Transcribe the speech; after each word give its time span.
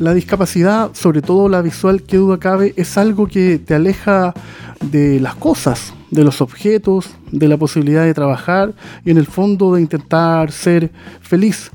La 0.00 0.12
discapacidad, 0.12 0.90
sobre 0.92 1.22
todo 1.22 1.48
la 1.48 1.62
visual, 1.62 2.02
que 2.02 2.16
duda 2.16 2.38
cabe, 2.38 2.74
es 2.76 2.98
algo 2.98 3.28
que 3.28 3.60
te 3.60 3.74
aleja 3.74 4.34
de 4.80 5.20
las 5.20 5.36
cosas, 5.36 5.94
de 6.10 6.24
los 6.24 6.40
objetos, 6.40 7.10
de 7.30 7.46
la 7.46 7.56
posibilidad 7.56 8.04
de 8.04 8.12
trabajar 8.12 8.74
y 9.04 9.12
en 9.12 9.18
el 9.18 9.26
fondo 9.26 9.72
de 9.72 9.80
intentar 9.80 10.50
ser 10.50 10.90
feliz. 11.20 11.70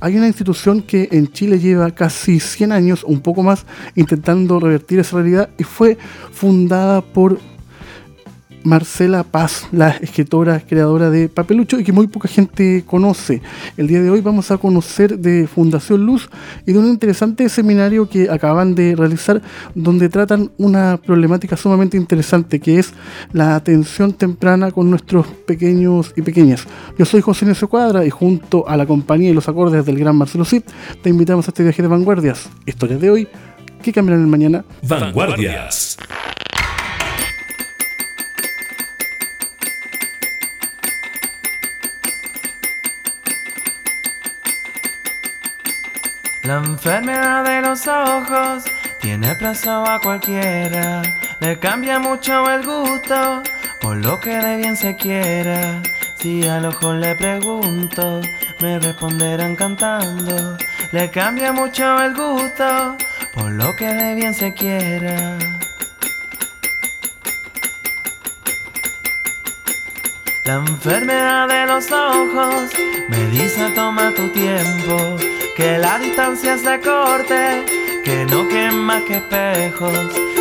Hay 0.00 0.16
una 0.16 0.28
institución 0.28 0.82
que 0.82 1.08
en 1.10 1.32
Chile 1.32 1.58
lleva 1.58 1.90
casi 1.90 2.38
100 2.38 2.70
años, 2.70 3.02
un 3.02 3.20
poco 3.20 3.42
más, 3.42 3.66
intentando 3.96 4.60
revertir 4.60 5.00
esa 5.00 5.16
realidad 5.16 5.50
y 5.58 5.64
fue 5.64 5.98
fundada 6.32 7.00
por 7.00 7.40
Marcela 8.64 9.22
Paz, 9.22 9.68
la 9.72 9.90
escritora, 9.90 10.60
creadora 10.60 11.10
de 11.10 11.28
Papelucho 11.28 11.78
y 11.78 11.84
que 11.84 11.92
muy 11.92 12.06
poca 12.06 12.28
gente 12.28 12.82
conoce. 12.86 13.42
El 13.76 13.86
día 13.86 14.02
de 14.02 14.10
hoy 14.10 14.22
vamos 14.22 14.50
a 14.50 14.56
conocer 14.56 15.18
de 15.18 15.46
Fundación 15.46 16.04
Luz 16.04 16.30
y 16.66 16.72
de 16.72 16.78
un 16.78 16.86
interesante 16.86 17.48
seminario 17.48 18.08
que 18.08 18.30
acaban 18.30 18.74
de 18.74 18.96
realizar 18.96 19.42
donde 19.74 20.08
tratan 20.08 20.50
una 20.56 20.96
problemática 20.96 21.56
sumamente 21.56 21.98
interesante 21.98 22.58
que 22.58 22.78
es 22.78 22.94
la 23.32 23.54
atención 23.54 24.14
temprana 24.14 24.72
con 24.72 24.88
nuestros 24.88 25.26
pequeños 25.46 26.12
y 26.16 26.22
pequeñas. 26.22 26.66
Yo 26.98 27.04
soy 27.04 27.20
José 27.20 27.44
Ignacio 27.44 27.68
Cuadra 27.68 28.04
y 28.06 28.10
junto 28.10 28.66
a 28.66 28.76
la 28.76 28.86
compañía 28.86 29.30
y 29.30 29.34
los 29.34 29.48
acordes 29.48 29.84
del 29.84 29.98
gran 29.98 30.16
Marcelo 30.16 30.46
Cid 30.46 30.62
te 31.02 31.10
invitamos 31.10 31.46
a 31.46 31.50
este 31.50 31.62
viaje 31.62 31.82
de 31.82 31.88
vanguardias. 31.88 32.48
Historias 32.64 33.00
de 33.00 33.10
hoy 33.10 33.28
que 33.82 33.92
cambiarán 33.92 34.22
el 34.22 34.30
mañana. 34.30 34.64
Vanguardias. 34.82 35.98
La 46.44 46.58
enfermedad 46.58 47.42
de 47.42 47.62
los 47.62 47.86
ojos 47.86 48.64
tiene 49.00 49.34
preso 49.36 49.82
a 49.86 49.98
cualquiera. 49.98 51.00
Le 51.40 51.58
cambia 51.58 51.98
mucho 51.98 52.50
el 52.50 52.66
gusto 52.66 53.42
por 53.80 53.96
lo 53.96 54.20
que 54.20 54.36
de 54.36 54.58
bien 54.58 54.76
se 54.76 54.94
quiera. 54.94 55.80
Si 56.16 56.46
al 56.46 56.66
ojo 56.66 56.92
le 56.92 57.14
pregunto, 57.14 58.20
me 58.60 58.78
responderán 58.78 59.56
cantando. 59.56 60.58
Le 60.92 61.10
cambia 61.10 61.50
mucho 61.50 61.98
el 62.02 62.14
gusto 62.14 62.98
por 63.32 63.50
lo 63.50 63.74
que 63.74 63.86
de 63.86 64.14
bien 64.14 64.34
se 64.34 64.52
quiera. 64.52 65.38
La 70.44 70.56
enfermedad 70.56 71.48
de 71.48 71.64
los 71.64 71.90
ojos 71.90 72.70
me 73.08 73.26
dice 73.28 73.70
toma 73.70 74.12
tu 74.14 74.28
tiempo 74.28 75.16
que 75.54 75.78
la 75.78 75.98
distancia 75.98 76.58
se 76.58 76.80
corte, 76.80 77.64
que 78.04 78.26
no 78.26 78.48
quema 78.48 79.04
que 79.04 79.16
espejos, 79.16 79.92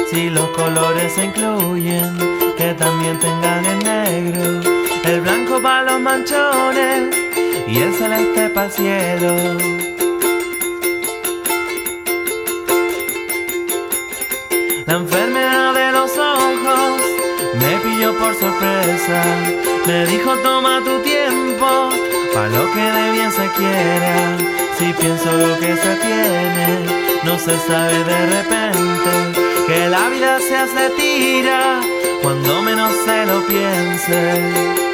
si 0.09 0.29
los 0.29 0.49
colores 0.49 1.13
se 1.13 1.25
incluyen, 1.25 2.17
que 2.57 2.73
también 2.73 3.19
tengan 3.19 3.63
el 3.63 3.79
negro, 3.79 4.61
el 5.03 5.21
blanco 5.21 5.61
para 5.61 5.83
los 5.83 6.01
manchones 6.01 7.15
y 7.67 7.77
el 7.77 7.93
celeste 7.93 8.49
para 8.49 8.65
el 8.65 8.71
cielo. 8.71 9.35
La 14.87 14.93
enfermedad 14.95 15.73
de 15.75 15.91
los 15.91 16.17
ojos 16.17 17.01
me 17.59 17.77
pilló 17.77 18.17
por 18.17 18.33
sorpresa, 18.33 19.23
me 19.85 20.07
dijo 20.07 20.35
toma 20.37 20.81
tu 20.83 20.99
tiempo, 21.03 21.89
para 22.33 22.49
lo 22.49 22.73
que 22.73 22.81
de 22.81 23.11
bien 23.11 23.31
se 23.31 23.47
quiera 23.55 24.62
si 24.83 24.93
pienso 24.93 25.31
lo 25.31 25.57
que 25.59 25.75
se 25.77 25.95
tiene, 25.95 26.67
no 27.23 27.39
se 27.39 27.57
sabe 27.59 28.03
de 28.03 28.25
repente 28.35 29.11
que 29.65 29.89
la 29.89 30.09
vida 30.09 30.39
se 30.39 30.57
hace 30.57 30.89
tira 30.97 31.79
cuando 32.21 32.61
menos 32.61 32.91
se 33.05 33.25
lo 33.25 33.45
piense. 33.45 34.92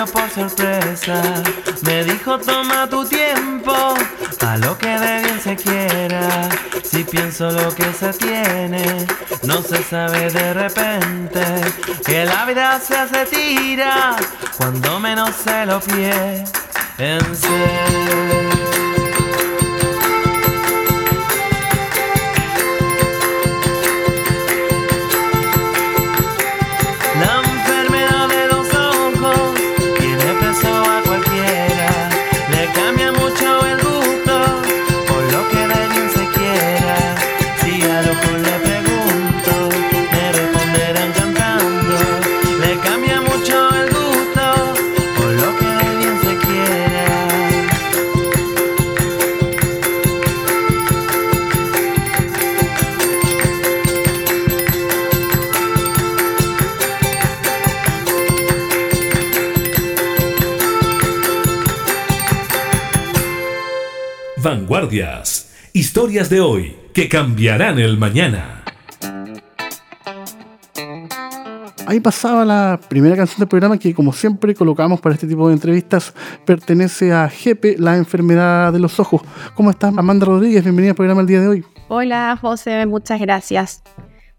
Por 0.00 0.30
sorpresa. 0.30 1.22
Me 1.82 2.04
dijo 2.04 2.38
toma 2.38 2.88
tu 2.88 3.04
tiempo, 3.04 3.94
a 4.40 4.56
lo 4.56 4.76
que 4.78 4.88
de 4.88 5.22
bien 5.22 5.40
se 5.40 5.56
quiera. 5.56 6.48
Si 6.82 7.04
pienso 7.04 7.50
lo 7.50 7.74
que 7.74 7.92
se 7.92 8.12
tiene, 8.14 9.06
no 9.42 9.62
se 9.62 9.82
sabe 9.82 10.30
de 10.30 10.54
repente 10.54 11.44
que 12.04 12.24
la 12.24 12.44
vida 12.46 12.80
se 12.80 12.96
hace 12.96 13.26
tira 13.26 14.16
cuando 14.56 14.98
menos 14.98 15.30
se 15.36 15.66
lo 15.66 15.80
piense. 15.80 16.52
Vanguardias. 64.82 65.52
Historias 65.72 66.28
de 66.28 66.40
hoy 66.40 66.76
que 66.92 67.08
cambiarán 67.08 67.78
el 67.78 67.98
mañana. 67.98 68.64
Ahí 71.86 72.00
pasaba 72.00 72.44
la 72.44 72.80
primera 72.88 73.14
canción 73.14 73.38
del 73.38 73.48
programa 73.48 73.78
que 73.78 73.94
como 73.94 74.12
siempre 74.12 74.56
colocamos 74.56 75.00
para 75.00 75.14
este 75.14 75.28
tipo 75.28 75.46
de 75.46 75.54
entrevistas 75.54 76.12
pertenece 76.44 77.12
a 77.12 77.28
GEPE, 77.28 77.76
la 77.78 77.96
enfermedad 77.96 78.72
de 78.72 78.80
los 78.80 78.98
ojos. 78.98 79.22
¿Cómo 79.54 79.70
estás 79.70 79.96
Amanda 79.96 80.26
Rodríguez? 80.26 80.64
Bienvenida 80.64 80.90
al 80.90 80.96
programa 80.96 81.20
el 81.20 81.28
día 81.28 81.40
de 81.40 81.48
hoy. 81.48 81.64
Hola 81.86 82.36
José, 82.40 82.84
muchas 82.86 83.20
gracias. 83.20 83.82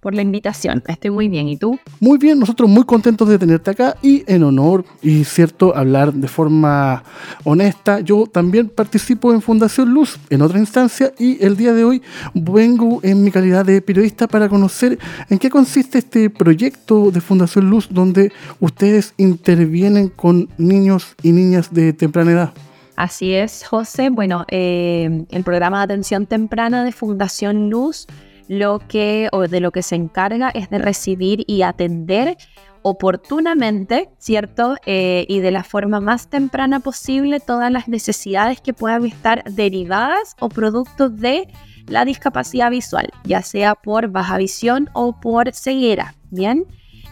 Por 0.04 0.14
la 0.14 0.22
invitación. 0.22 0.84
Estoy 0.86 1.12
muy 1.12 1.30
bien. 1.30 1.48
¿Y 1.48 1.56
tú? 1.56 1.80
Muy 2.02 2.18
bien, 2.18 2.38
nosotros 2.38 2.70
muy 2.70 2.84
contentos 2.84 3.28
de 3.30 3.40
tenerte 3.40 3.72
acá 3.72 3.96
y 4.02 4.24
en 4.28 4.44
honor 4.44 4.84
y 5.02 5.24
cierto 5.24 5.76
hablar 5.76 6.14
de 6.14 6.28
forma 6.28 7.04
honesta. 7.46 8.02
Yo 8.02 8.26
también 8.28 8.68
participo 8.68 9.34
en 9.34 9.42
Fundación 9.42 9.94
Luz 9.94 10.20
en 10.30 10.42
otra 10.42 10.60
instancia 10.60 11.14
y 11.18 11.44
el 11.44 11.56
día 11.56 11.74
de 11.74 11.86
hoy 11.86 12.02
vengo 12.34 13.00
en 13.02 13.24
mi 13.24 13.32
calidad 13.32 13.66
de 13.66 13.82
periodista 13.82 14.28
para 14.28 14.50
conocer 14.50 15.00
en 15.30 15.40
qué 15.40 15.50
consiste 15.50 16.00
este 16.00 16.30
proyecto 16.30 17.10
de 17.10 17.22
Fundación 17.22 17.70
Luz 17.70 17.88
donde 17.90 18.34
ustedes 18.60 19.14
intervienen 19.18 20.10
con 20.10 20.50
niños 20.58 21.16
y 21.24 21.32
niñas 21.32 21.74
de 21.74 21.94
temprana 21.94 22.32
edad. 22.32 22.54
Así 22.98 23.34
es, 23.34 23.66
José. 23.66 24.10
Bueno, 24.10 24.46
eh, 24.50 25.26
el 25.32 25.44
programa 25.44 25.80
de 25.80 25.86
atención 25.86 26.26
temprana 26.26 26.84
de 26.84 26.92
Fundación 26.92 27.70
Luz 27.70 28.06
lo 28.48 28.80
que 28.80 29.30
o 29.32 29.48
de 29.48 29.60
lo 29.60 29.72
que 29.72 29.84
se 29.84 29.96
encarga 29.96 30.50
es 30.50 30.70
de 30.70 30.80
recibir 30.80 31.44
y 31.48 31.62
atender 31.62 32.38
oportunamente, 32.84 34.10
¿cierto? 34.18 34.76
Eh, 34.86 35.26
y 35.30 35.40
de 35.40 35.52
la 35.52 35.64
forma 35.64 36.00
más 36.00 36.30
temprana 36.30 36.82
posible 36.82 37.40
todas 37.40 37.72
las 37.72 37.88
necesidades 37.88 38.62
que 38.62 38.74
puedan 38.74 39.06
estar 39.06 39.44
derivadas 39.46 40.36
o 40.40 40.50
producto 40.50 41.10
de 41.10 41.48
la 41.88 42.06
discapacidad 42.06 42.70
visual, 42.70 43.10
ya 43.24 43.42
sea 43.42 43.76
por 43.76 44.10
baja 44.10 44.38
visión 44.38 44.90
o 44.94 45.20
por 45.20 45.54
ceguera, 45.54 46.16
¿bien? 46.30 46.66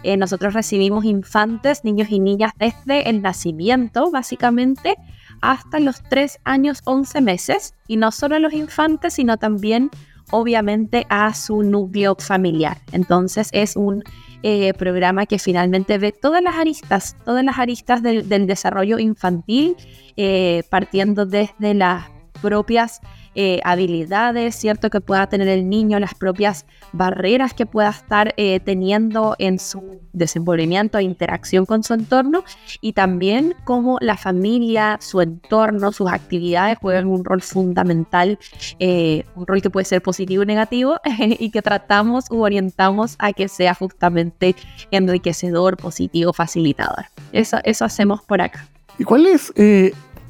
Eh, 0.04 0.18
nosotros 0.18 0.54
recibimos 0.54 1.06
infantes, 1.06 1.84
niños 1.84 2.10
y 2.10 2.20
niñas 2.20 2.54
desde 2.58 3.10
el 3.10 3.22
nacimiento, 3.22 4.10
básicamente, 4.12 4.96
hasta 5.42 5.80
los 5.80 6.02
3 6.04 6.40
años 6.44 6.82
11 6.86 7.22
meses, 7.22 7.76
y 7.88 7.98
no 7.98 8.12
solo 8.12 8.40
los 8.40 8.54
infantes, 8.54 9.14
sino 9.14 9.38
también 9.38 9.90
obviamente 10.32 11.06
a 11.10 11.34
su 11.34 11.64
núcleo 11.64 12.16
familiar. 12.18 12.78
Entonces 12.92 13.50
es 13.52 13.76
un 13.76 14.04
eh, 14.44 14.74
programa 14.74 15.28
que 15.28 15.38
finalmente 15.38 15.98
ve 16.00 16.12
todas 16.12 16.42
las 16.42 16.56
aristas, 16.56 17.16
todas 17.26 17.46
las 17.46 17.60
aristas 17.60 18.02
del, 18.02 18.28
desarrollo 18.48 18.98
infantil, 18.98 19.76
eh, 20.18 20.64
partiendo 20.70 21.26
desde 21.26 21.76
las 21.76 22.06
propias 22.42 23.02
eh, 23.34 23.62
habilidades, 23.64 24.56
¿cierto? 24.56 24.90
Que 24.90 25.00
pueda 25.00 25.28
tener 25.28 25.48
el 25.48 25.70
niño, 25.70 26.00
las 26.00 26.14
propias 26.14 26.66
barreras 26.92 27.54
que 27.54 27.66
pueda 27.66 27.90
estar 27.90 28.34
eh, 28.36 28.60
teniendo 28.60 29.36
en 29.40 29.58
su 29.58 30.02
desenvolvimiento 30.12 30.98
e 30.98 31.04
interacción 31.04 31.66
con 31.66 31.84
su 31.84 31.94
entorno 31.94 32.44
y 32.82 32.92
también 32.92 33.56
cómo 33.64 33.98
la 34.02 34.18
familia, 34.18 34.98
su 35.00 35.22
entorno, 35.22 35.94
sus 35.94 36.12
actividades 36.12 36.78
juegan 36.80 37.08
un 37.08 37.24
rol 37.24 37.42
fundamental, 37.42 38.38
eh, 38.80 39.24
un 39.36 39.48
rol 39.48 39.62
que 39.62 39.70
puede 39.70 39.86
ser 39.86 40.02
positivo 40.02 40.42
o 40.42 40.46
negativo 40.46 41.00
y 41.40 41.52
que 41.52 41.62
tratamos 41.62 42.26
u 42.30 42.42
orientamos 42.42 43.16
a 43.18 43.32
que 43.32 43.48
sea 43.48 43.74
justamente 43.74 44.56
enriquecedor, 44.92 45.78
positivo, 45.78 46.34
facilitador. 46.34 47.06
Eso, 47.32 47.60
eso 47.64 47.86
hacemos 47.86 48.22
por 48.24 48.42
acá. 48.42 48.68
¿Y 49.00 49.06
cuál 49.06 49.26
es 49.26 49.54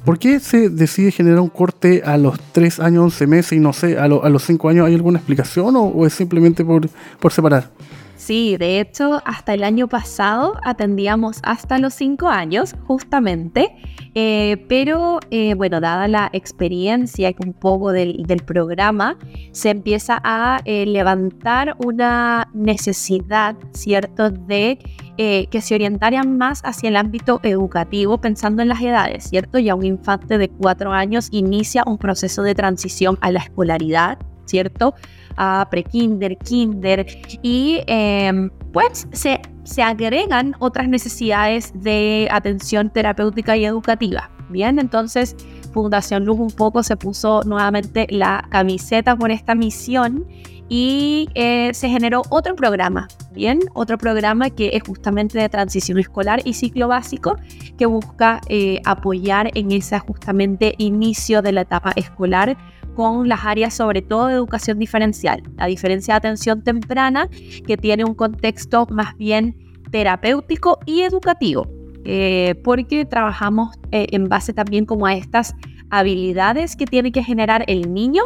¿Por 0.04 0.18
qué 0.18 0.40
se 0.40 0.68
decide 0.68 1.12
generar 1.12 1.38
un 1.38 1.48
corte 1.48 2.02
a 2.04 2.16
los 2.18 2.36
3 2.52 2.80
años, 2.80 3.04
11 3.04 3.26
meses 3.28 3.52
y 3.52 3.60
no 3.60 3.72
sé, 3.72 3.98
a, 3.98 4.08
los 4.08 4.42
5 4.42 4.68
años? 4.68 4.86
¿Hay 4.86 4.94
alguna 4.94 5.18
explicación 5.18 5.76
o, 5.76 6.04
es 6.04 6.12
simplemente 6.12 6.64
por, 6.64 7.32
separar? 7.32 7.70
Sí, 8.16 8.56
de 8.56 8.80
hecho, 8.80 9.22
hasta 9.24 9.54
el 9.54 9.62
año 9.62 9.86
pasado 9.86 10.56
atendíamos 10.64 11.38
hasta 11.44 11.78
los 11.78 11.94
5 11.94 12.28
años, 12.28 12.74
justamente, 12.86 13.76
eh, 14.14 14.64
pero 14.68 15.20
eh, 15.30 15.54
bueno, 15.54 15.80
dada 15.80 16.08
la 16.08 16.30
experiencia 16.32 17.32
un 17.44 17.52
poco 17.52 17.92
del, 17.92 18.42
programa, 18.44 19.18
se 19.52 19.70
empieza 19.70 20.20
a 20.24 20.60
eh, 20.64 20.84
levantar 20.84 21.76
una 21.78 22.48
necesidad, 22.54 23.56
¿cierto?, 23.72 24.30
de 24.30 24.78
que 25.16 25.60
se 25.60 25.74
orientaran 25.74 26.38
más 26.38 26.62
hacia 26.64 26.88
el 26.88 26.96
ámbito 26.96 27.40
educativo, 27.42 28.18
pensando 28.18 28.62
en 28.62 28.68
las 28.68 28.80
edades, 28.80 29.24
¿cierto? 29.24 29.58
Ya 29.58 29.74
un 29.74 29.84
infante 29.84 30.38
de 30.38 30.48
4 30.48 30.92
años 30.92 31.28
inicia 31.30 31.84
un 31.86 31.98
proceso 31.98 32.42
de 32.42 32.54
transición 32.54 33.18
a 33.20 33.30
la 33.30 33.40
escolaridad, 33.40 34.18
¿cierto? 34.46 34.94
a 35.36 35.66
prekinder, 35.70 36.36
kinder 36.38 37.06
y 37.42 37.80
em, 37.86 38.50
pues 38.72 39.06
se, 39.12 39.40
se 39.64 39.82
agregan 39.82 40.54
otras 40.58 40.88
necesidades 40.88 41.72
de 41.74 42.28
atención 42.30 42.90
terapéutica 42.90 43.56
y 43.56 43.64
educativa. 43.64 44.30
Bien, 44.48 44.78
entonces 44.78 45.36
Fundación 45.72 46.26
Luz 46.26 46.38
un 46.38 46.50
poco 46.50 46.82
se 46.82 46.96
puso 46.96 47.42
nuevamente 47.44 48.06
la 48.10 48.46
camiseta 48.50 49.16
por 49.16 49.30
esta 49.30 49.54
misión 49.54 50.26
y 50.68 51.28
eh, 51.34 51.74
se 51.74 51.88
generó 51.88 52.22
otro 52.30 52.54
programa, 52.54 53.08
bien, 53.32 53.60
otro 53.74 53.98
programa 53.98 54.50
que 54.50 54.70
es 54.72 54.82
justamente 54.82 55.38
de 55.38 55.48
transición 55.48 55.98
escolar 55.98 56.40
y 56.44 56.54
ciclo 56.54 56.88
básico 56.88 57.36
que 57.76 57.86
busca 57.86 58.40
eh, 58.48 58.80
apoyar 58.84 59.50
en 59.54 59.72
ese 59.72 59.98
justamente 59.98 60.74
inicio 60.78 61.42
de 61.42 61.52
la 61.52 61.62
etapa 61.62 61.92
escolar 61.96 62.56
con 62.94 63.28
las 63.28 63.44
áreas 63.44 63.74
sobre 63.74 64.02
todo 64.02 64.26
de 64.28 64.34
educación 64.34 64.78
diferencial, 64.78 65.42
a 65.58 65.66
diferencia 65.66 66.14
de 66.14 66.18
atención 66.18 66.62
temprana 66.62 67.28
que 67.66 67.76
tiene 67.76 68.04
un 68.04 68.14
contexto 68.14 68.86
más 68.90 69.16
bien 69.16 69.56
terapéutico 69.90 70.78
y 70.86 71.02
educativo, 71.02 71.66
eh, 72.04 72.54
porque 72.64 73.04
trabajamos 73.04 73.76
en 73.90 74.28
base 74.28 74.52
también 74.54 74.86
como 74.86 75.06
a 75.06 75.14
estas 75.14 75.54
habilidades 75.90 76.76
que 76.76 76.86
tiene 76.86 77.12
que 77.12 77.22
generar 77.22 77.64
el 77.66 77.92
niño 77.92 78.22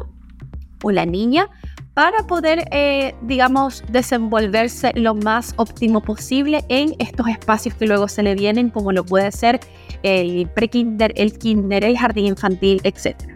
o 0.83 0.93
la 0.93 1.06
niña 1.06 1.49
para 1.97 2.27
poder, 2.27 2.69
eh, 2.73 3.15
digamos, 3.23 3.83
desenvolverse 3.89 4.93
lo 4.97 5.15
más 5.15 5.55
óptimo 5.57 6.03
posible 6.03 6.63
en 6.69 6.95
estos 6.99 7.27
espacios 7.27 7.75
que 7.75 7.87
luego 7.87 8.07
se 8.07 8.23
le 8.23 8.35
vienen, 8.35 8.69
como 8.69 8.93
lo 8.93 9.03
puede 9.03 9.33
ser 9.33 9.61
el 10.03 10.47
pre-kinder, 10.55 11.15
el 11.17 11.39
kinder, 11.39 11.85
el 11.85 11.97
jardín 11.97 12.27
infantil, 12.27 12.83
etcétera. 12.85 13.35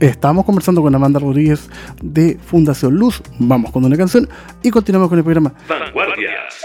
Estamos 0.00 0.44
conversando 0.44 0.82
con 0.82 0.92
Amanda 0.92 1.20
Rodríguez 1.20 1.70
de 2.02 2.36
Fundación 2.44 2.96
Luz. 2.96 3.22
Vamos 3.38 3.70
con 3.70 3.84
una 3.84 3.96
canción 3.96 4.28
y 4.64 4.70
continuamos 4.72 5.08
con 5.08 5.18
el 5.18 5.24
programa. 5.24 5.54
Vanguardias. 5.68 6.60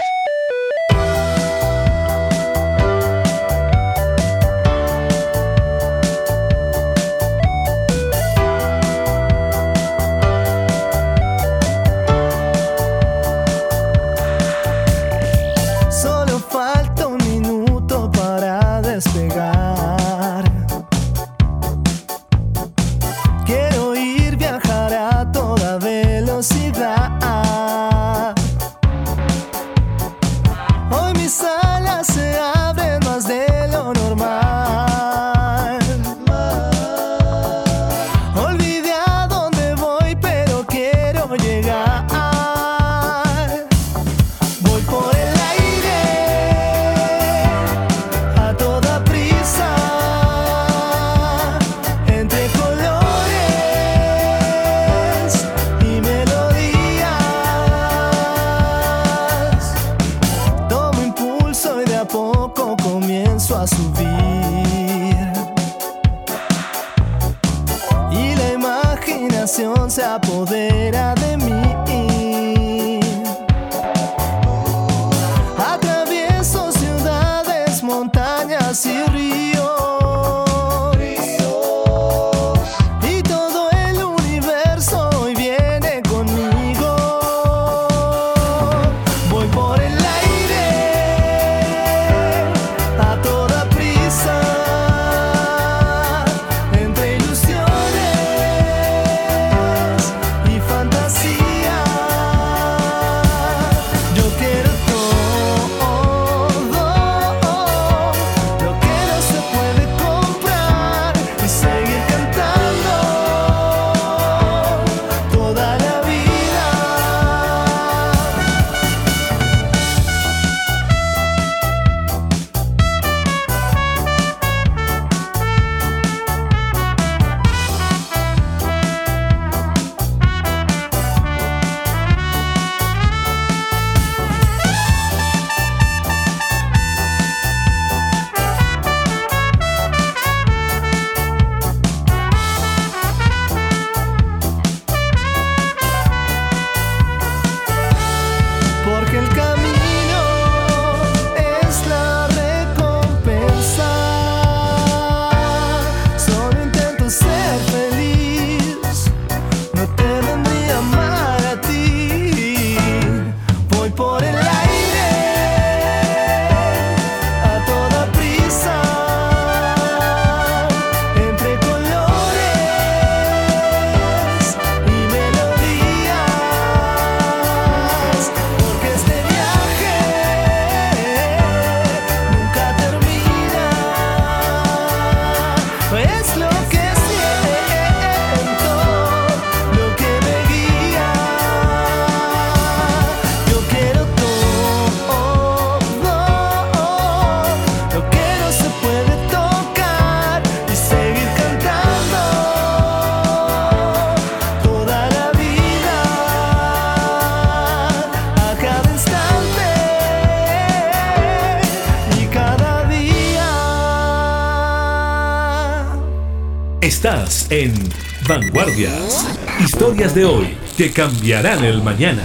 Historias 219.88 220.14
de 220.14 220.24
hoy 220.26 220.46
que 220.76 220.90
cambiarán 220.90 221.64
el 221.64 221.82
mañana. 221.82 222.22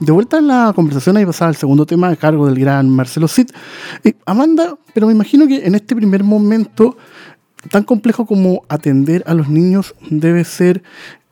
De 0.00 0.10
vuelta 0.10 0.38
en 0.38 0.48
la 0.48 0.72
conversación, 0.74 1.16
ahí 1.16 1.24
pasaba 1.24 1.48
el 1.48 1.56
segundo 1.56 1.86
tema 1.86 2.08
a 2.08 2.16
cargo 2.16 2.46
del 2.46 2.58
gran 2.58 2.90
Marcelo 2.90 3.28
Cid. 3.28 3.50
Eh, 4.02 4.14
Amanda, 4.26 4.76
pero 4.92 5.06
me 5.06 5.12
imagino 5.12 5.46
que 5.46 5.64
en 5.64 5.76
este 5.76 5.94
primer 5.94 6.24
momento, 6.24 6.96
tan 7.70 7.84
complejo 7.84 8.26
como 8.26 8.64
atender 8.68 9.22
a 9.28 9.34
los 9.34 9.48
niños, 9.48 9.94
debe 10.10 10.42
ser 10.42 10.82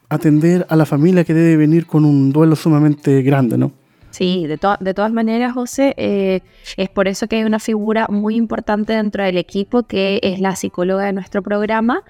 atender 0.09 0.65
a 0.69 0.77
la 0.77 0.87
familia 0.87 1.25
que 1.25 1.35
debe 1.35 1.57
venir 1.57 1.87
con 1.87 2.05
un 2.05 2.31
duelo 2.33 2.55
sumamente 2.55 3.23
grande, 3.23 3.59
¿no? 3.59 3.73
Sí, 4.13 4.47
de, 4.47 4.61
de 4.79 4.95
todas 4.95 5.13
maneras, 5.13 5.55
José, 5.55 5.95
eh, 5.97 6.43
es 6.77 6.91
por 6.91 7.09
eso 7.09 7.27
que 7.27 7.37
hay 7.37 7.45
una 7.45 7.59
figura 7.59 8.07
muy 8.09 8.37
importante 8.37 8.93
dentro 8.93 9.25
del 9.25 9.39
equipo 9.39 9.83
que 9.83 10.21
es 10.23 10.39
la 10.39 10.55
psicóloga 10.55 11.07
de 11.07 11.15
nuestro 11.15 11.43
programa. 11.43 12.05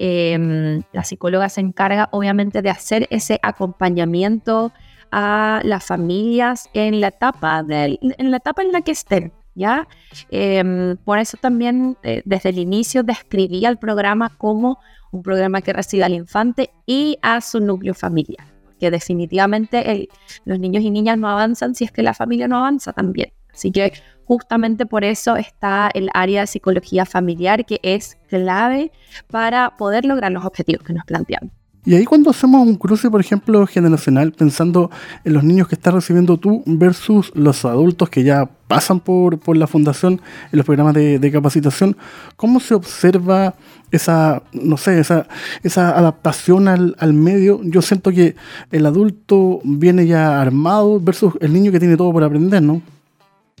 Em, 0.00 0.82
la 0.92 1.02
psicóloga 1.02 1.48
se 1.48 1.60
encarga 1.60 2.08
obviamente 2.12 2.62
de 2.62 2.70
hacer 2.70 3.08
ese 3.10 3.40
acompañamiento 3.42 4.72
a 5.10 5.60
las 5.64 5.84
familias 5.84 6.70
en 6.72 7.00
la 7.00 7.08
etapa, 7.08 7.64
en 7.68 8.30
la, 8.30 8.36
etapa 8.36 8.62
en 8.62 8.70
la 8.70 8.82
que 8.82 8.92
estén. 8.92 9.32
¿ya? 9.56 9.88
Em, 10.30 10.96
por 10.98 11.18
eso 11.18 11.36
también 11.40 11.96
eh, 12.04 12.22
desde 12.24 12.50
el 12.50 12.58
inicio 12.58 13.02
describía 13.02 13.68
el 13.68 13.78
programa 13.78 14.30
como 14.38 14.78
un 15.10 15.22
programa 15.22 15.62
que 15.62 15.72
recibe 15.72 16.04
al 16.04 16.14
infante 16.14 16.70
y 16.86 17.18
a 17.22 17.40
su 17.40 17.58
núcleo 17.60 17.94
familiar 17.94 18.46
que 18.78 18.92
definitivamente 18.92 20.08
los 20.44 20.60
niños 20.60 20.84
y 20.84 20.90
niñas 20.92 21.18
no 21.18 21.28
avanzan 21.28 21.74
si 21.74 21.82
es 21.82 21.90
que 21.90 22.04
la 22.04 22.14
familia 22.14 22.46
no 22.46 22.58
avanza 22.58 22.92
también. 22.92 23.32
Así 23.52 23.72
que 23.72 23.92
justamente 24.28 24.84
por 24.84 25.04
eso 25.04 25.36
está 25.36 25.90
el 25.94 26.10
área 26.12 26.42
de 26.42 26.46
psicología 26.46 27.06
familiar 27.06 27.64
que 27.64 27.80
es 27.82 28.18
clave 28.28 28.92
para 29.30 29.76
poder 29.78 30.04
lograr 30.04 30.30
los 30.30 30.44
objetivos 30.44 30.84
que 30.84 30.92
nos 30.92 31.04
planteamos. 31.06 31.50
Y 31.86 31.94
ahí 31.94 32.04
cuando 32.04 32.28
hacemos 32.28 32.66
un 32.66 32.74
cruce, 32.74 33.10
por 33.10 33.22
ejemplo, 33.22 33.66
generacional, 33.66 34.32
pensando 34.32 34.90
en 35.24 35.32
los 35.32 35.42
niños 35.42 35.68
que 35.68 35.76
estás 35.76 35.94
recibiendo 35.94 36.36
tú 36.36 36.62
versus 36.66 37.32
los 37.34 37.64
adultos 37.64 38.10
que 38.10 38.22
ya 38.22 38.50
pasan 38.66 39.00
por, 39.00 39.38
por 39.38 39.56
la 39.56 39.66
fundación 39.66 40.20
en 40.52 40.56
los 40.58 40.66
programas 40.66 40.92
de, 40.92 41.18
de, 41.18 41.32
capacitación, 41.32 41.96
¿cómo 42.36 42.60
se 42.60 42.74
observa 42.74 43.54
esa, 43.90 44.42
no 44.52 44.76
sé, 44.76 45.00
esa, 45.00 45.26
esa 45.62 45.96
adaptación 45.96 46.68
al, 46.68 46.94
al, 46.98 47.14
medio? 47.14 47.62
Yo 47.64 47.80
siento 47.80 48.10
que 48.10 48.36
el 48.70 48.84
adulto 48.84 49.60
viene 49.64 50.06
ya 50.06 50.38
armado 50.42 51.00
versus 51.00 51.32
el 51.40 51.54
niño 51.54 51.72
que 51.72 51.80
tiene 51.80 51.96
todo 51.96 52.12
por 52.12 52.22
aprender, 52.22 52.62
¿no? 52.62 52.82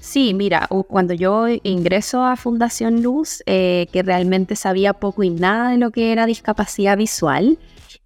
Sí, 0.00 0.32
mira, 0.32 0.68
cuando 0.86 1.12
yo 1.12 1.46
ingreso 1.62 2.24
a 2.24 2.36
Fundación 2.36 3.02
Luz, 3.02 3.42
eh, 3.46 3.88
que 3.92 4.02
realmente 4.02 4.56
sabía 4.56 4.92
poco 4.92 5.22
y 5.22 5.30
nada 5.30 5.70
de 5.70 5.78
lo 5.78 5.90
que 5.90 6.12
era 6.12 6.24
discapacidad 6.24 6.96
visual, 6.96 7.58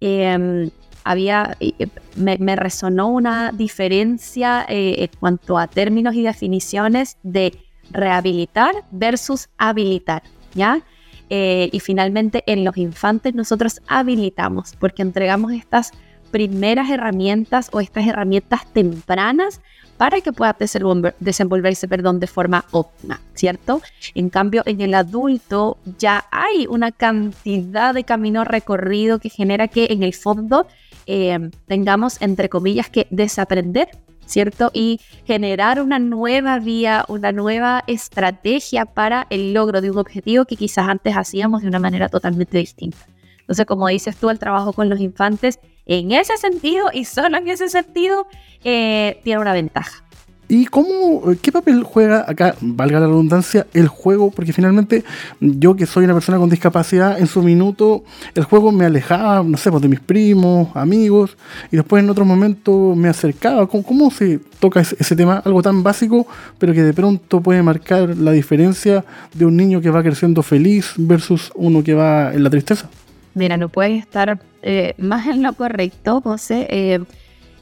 Em, 0.05 0.69
había, 1.05 1.55
eh, 1.61 1.87
me, 2.17 2.55
resonó 2.57 3.07
una 3.07 3.53
diferencia 3.53 4.65
eh, 4.67 4.95
en 4.99 5.09
cuanto 5.17 5.57
a 5.57 5.67
términos 5.67 6.13
y 6.15 6.23
definiciones 6.23 7.17
de 7.23 7.57
rehabilitar 7.91 8.75
versus 8.91 9.47
habilitar, 9.57 10.21
¿ya? 10.55 10.81
Y 11.29 11.79
finalmente 11.79 12.43
en 12.45 12.63
los 12.63 12.77
infantes 12.77 13.33
nosotros 13.33 13.81
habilitamos 13.87 14.75
porque 14.79 15.01
entregamos 15.01 15.51
estas 15.53 15.91
primeras 16.29 16.91
herramientas 16.91 17.69
o 17.71 17.79
estas 17.79 18.05
herramientas 18.05 18.71
tempranas 18.71 19.61
para 20.03 20.19
que 20.19 20.33
pueda 20.33 20.53
desenvolverse 20.59 21.87
perdón, 21.87 22.19
de 22.19 22.27
forma 22.27 22.65
óptima, 22.71 23.21
¿cierto? 23.35 23.81
En 24.13 24.29
cambio, 24.29 24.61
en 24.65 24.81
el 24.81 24.95
adulto 24.95 25.77
ya 25.97 26.25
hay 26.29 26.67
una 26.67 26.91
cantidad 26.91 27.93
de 27.93 28.03
camino 28.03 28.43
recorrido 28.43 29.19
que 29.19 29.29
genera 29.29 29.69
que 29.69 29.87
en 29.91 30.03
el 30.03 30.13
fondo 30.13 30.67
eh, 31.05 31.39
tengamos, 31.67 32.21
entre 32.21 32.49
comillas, 32.49 32.89
que 32.89 33.07
desaprender 33.11 33.91
¿cierto? 34.25 34.71
Y 34.73 34.99
generar 35.23 35.81
una 35.81 35.99
nueva 35.99 36.59
vía, 36.59 37.05
una 37.07 37.31
nueva 37.31 37.85
estrategia 37.87 38.83
para 38.83 39.25
el 39.29 39.53
logro 39.53 39.79
de 39.79 39.89
un 39.89 39.99
objetivo 39.99 40.43
que 40.43 40.57
quizás 40.57 40.89
antes 40.89 41.15
hacíamos 41.15 41.61
de 41.61 41.69
una 41.69 41.79
manera 41.79 42.09
totalmente 42.09 42.57
distinta. 42.57 42.97
Entonces, 43.39 43.65
como 43.65 43.87
dices 43.87 44.17
tú, 44.17 44.29
el 44.29 44.39
trabajo 44.39 44.73
con 44.73 44.89
los 44.89 44.99
infantes 44.99 45.59
en 45.85 46.11
ese 46.11 46.37
sentido 46.37 46.87
y 46.93 47.05
solo 47.05 47.37
en 47.37 47.47
ese 47.47 47.69
sentido 47.69 48.27
eh, 48.63 49.19
tiene 49.23 49.41
una 49.41 49.53
ventaja. 49.53 50.03
¿Y 50.49 50.65
cómo, 50.65 51.23
qué 51.41 51.51
papel 51.51 51.83
juega 51.83 52.25
acá, 52.27 52.53
valga 52.61 52.99
la 52.99 53.07
redundancia, 53.07 53.65
el 53.73 53.87
juego? 53.87 54.29
Porque 54.29 54.53
finalmente 54.53 55.03
yo 55.39 55.75
que 55.75 55.85
soy 55.85 56.03
una 56.03 56.13
persona 56.13 56.37
con 56.37 56.49
discapacidad, 56.49 57.17
en 57.17 57.27
su 57.27 57.41
minuto 57.41 58.03
el 58.35 58.43
juego 58.43 58.71
me 58.71 58.85
alejaba, 58.85 59.41
no 59.41 59.57
sé, 59.57 59.71
pues 59.71 59.81
de 59.81 59.87
mis 59.87 60.01
primos, 60.01 60.67
amigos, 60.75 61.37
y 61.71 61.77
después 61.77 62.03
en 62.03 62.09
otro 62.11 62.23
momento 62.23 62.93
me 62.95 63.07
acercaba. 63.07 63.65
¿Cómo, 63.67 64.11
se 64.11 64.41
toca 64.59 64.81
ese, 64.81 65.15
tema? 65.15 65.41
Algo 65.45 65.63
tan 65.63 65.81
básico, 65.81 66.27
pero 66.59 66.73
que 66.73 66.83
de 66.83 66.93
pronto 66.93 67.41
puede 67.41 67.63
marcar 67.63 68.15
la 68.15 68.31
diferencia 68.31 69.03
de 69.33 69.45
un 69.45 69.57
niño 69.57 69.81
que 69.81 69.89
va 69.89 70.03
creciendo 70.03 70.43
feliz 70.43 70.93
versus 70.97 71.51
uno 71.55 71.83
que 71.83 71.93
va 71.93 72.31
en 72.31 72.43
la 72.43 72.49
tristeza. 72.49 72.89
Mira, 73.35 73.57
no 73.57 73.69
puedes 73.69 73.99
estar 73.99 74.39
eh, 74.61 74.93
más 74.97 75.27
en 75.27 75.41
lo 75.41 75.53
correcto, 75.53 76.21
José. 76.21 76.67
Eh, 76.69 76.99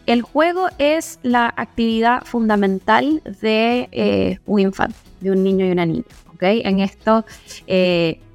el 0.06 0.22
juego 0.22 0.68
es 0.78 1.20
la 1.24 1.54
actividad 1.56 2.24
fundamental 2.25 3.22
de 3.42 3.88
eh, 3.92 4.40
un 4.46 4.60
infante, 4.60 4.98
de 5.22 5.32
un 5.32 5.44
niño 5.44 5.66
y 5.66 5.72
una 5.72 5.86
niña. 5.86 6.04
¿okay? 6.34 6.62
En 6.66 6.80
esto, 6.80 7.24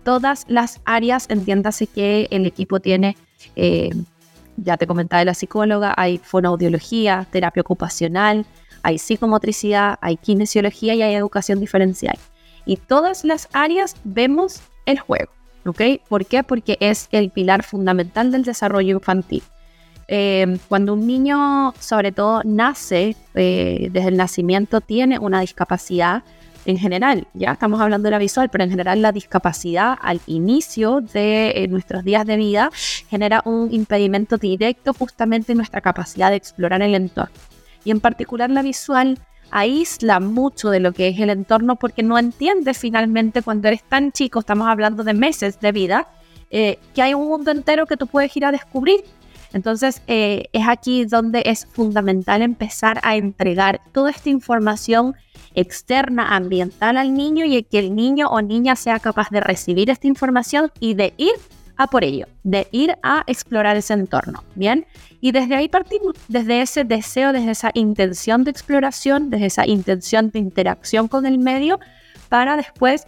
todas 0.04 0.46
las 0.48 0.80
áreas, 0.84 1.26
entiéndase 1.28 1.86
que 1.86 2.28
el 2.30 2.46
equipo 2.46 2.80
tiene, 2.80 3.16
ya 4.56 4.76
te 4.76 4.86
comentaba 4.86 5.24
la 5.24 5.34
psicóloga, 5.34 5.92
hay 5.96 6.18
fonoaudiología, 6.18 7.26
terapia 7.30 7.60
ocupacional, 7.60 8.46
hay 8.82 8.98
psicomotricidad, 8.98 9.98
hay 10.00 10.16
kinesiología 10.16 10.94
y 10.94 11.02
hay 11.02 11.14
educación 11.14 11.60
diferencial. 11.60 12.16
Y 12.64 12.76
todas 12.76 13.24
las 13.24 13.48
áreas 13.52 13.96
vemos 14.04 14.62
el 14.86 14.98
juego. 15.00 15.32
¿Por 16.08 16.26
qué? 16.26 16.42
Porque 16.42 16.76
es 16.80 17.08
el 17.12 17.30
pilar 17.30 17.62
fundamental 17.62 18.30
del 18.30 18.44
desarrollo 18.44 18.96
infantil. 18.96 19.42
Em, 20.08 20.58
cuando 20.68 20.94
un 20.94 21.06
niño, 21.06 21.74
sobre 21.80 22.12
todo, 22.12 22.42
nace, 22.44 23.16
eh, 23.34 23.88
desde 23.90 24.08
el 24.08 24.16
nacimiento 24.16 24.80
tiene 24.80 25.18
una 25.18 25.40
discapacidad, 25.40 26.22
en 26.64 26.78
general, 26.78 27.28
ya 27.32 27.52
estamos 27.52 27.80
hablando 27.80 28.06
de 28.06 28.10
la 28.10 28.18
visual, 28.18 28.48
pero 28.50 28.64
en 28.64 28.70
general 28.70 29.00
la 29.00 29.12
discapacidad 29.12 29.96
al 30.00 30.20
inicio 30.26 31.00
de 31.00 31.50
eh, 31.50 31.68
nuestros 31.68 32.02
días 32.02 32.26
de 32.26 32.36
vida 32.36 32.70
genera 33.08 33.40
un 33.44 33.72
impedimento 33.72 34.36
directo 34.36 34.92
justamente 34.92 35.52
en 35.52 35.58
nuestra 35.58 35.80
capacidad 35.80 36.30
de 36.30 36.36
explorar 36.36 36.82
el 36.82 36.96
entorno. 36.96 37.34
Y 37.84 37.92
en 37.92 38.00
particular 38.00 38.50
la 38.50 38.62
visual 38.62 39.18
aísla 39.50 40.20
mucho 40.20 40.70
de 40.70 40.80
lo 40.80 40.92
que 40.92 41.08
es 41.08 41.18
el 41.18 41.30
entorno 41.30 41.76
porque 41.76 42.02
no 42.02 42.18
entiendes 42.18 42.78
finalmente 42.78 43.42
cuando 43.42 43.68
eres 43.68 43.82
tan 43.82 44.12
chico, 44.12 44.40
estamos 44.40 44.68
hablando 44.68 45.04
de 45.04 45.14
meses 45.14 45.60
de 45.60 45.72
vida, 45.72 46.08
eh, 46.50 46.78
que 46.94 47.02
hay 47.02 47.14
un 47.14 47.28
mundo 47.28 47.50
entero 47.50 47.86
que 47.86 47.96
tú 47.96 48.06
puedes 48.06 48.36
ir 48.36 48.44
a 48.44 48.52
descubrir. 48.52 49.04
Entonces 49.52 50.02
eh, 50.06 50.44
es 50.52 50.68
aquí 50.68 51.04
donde 51.04 51.42
es 51.46 51.66
fundamental 51.66 52.42
empezar 52.42 53.00
a 53.02 53.16
entregar 53.16 53.80
toda 53.92 54.10
esta 54.10 54.28
información 54.28 55.14
externa, 55.54 56.36
ambiental 56.36 56.98
al 56.98 57.14
niño 57.14 57.44
y 57.44 57.62
que 57.62 57.78
el 57.78 57.94
niño 57.94 58.28
o 58.28 58.42
niña 58.42 58.76
sea 58.76 58.98
capaz 58.98 59.30
de 59.30 59.40
recibir 59.40 59.88
esta 59.88 60.06
información 60.06 60.70
y 60.80 60.94
de 60.94 61.14
ir 61.16 61.34
a 61.76 61.86
por 61.86 62.04
ello, 62.04 62.26
de 62.42 62.68
ir 62.72 62.96
a 63.02 63.22
explorar 63.26 63.76
ese 63.76 63.94
entorno, 63.94 64.42
¿bien? 64.54 64.86
Y 65.20 65.32
desde 65.32 65.56
ahí 65.56 65.68
partimos, 65.68 66.14
desde 66.28 66.62
ese 66.62 66.84
deseo, 66.84 67.32
desde 67.32 67.50
esa 67.50 67.70
intención 67.74 68.44
de 68.44 68.50
exploración, 68.50 69.30
desde 69.30 69.46
esa 69.46 69.66
intención 69.66 70.30
de 70.30 70.38
interacción 70.38 71.08
con 71.08 71.26
el 71.26 71.38
medio, 71.38 71.78
para 72.28 72.56
después 72.56 73.06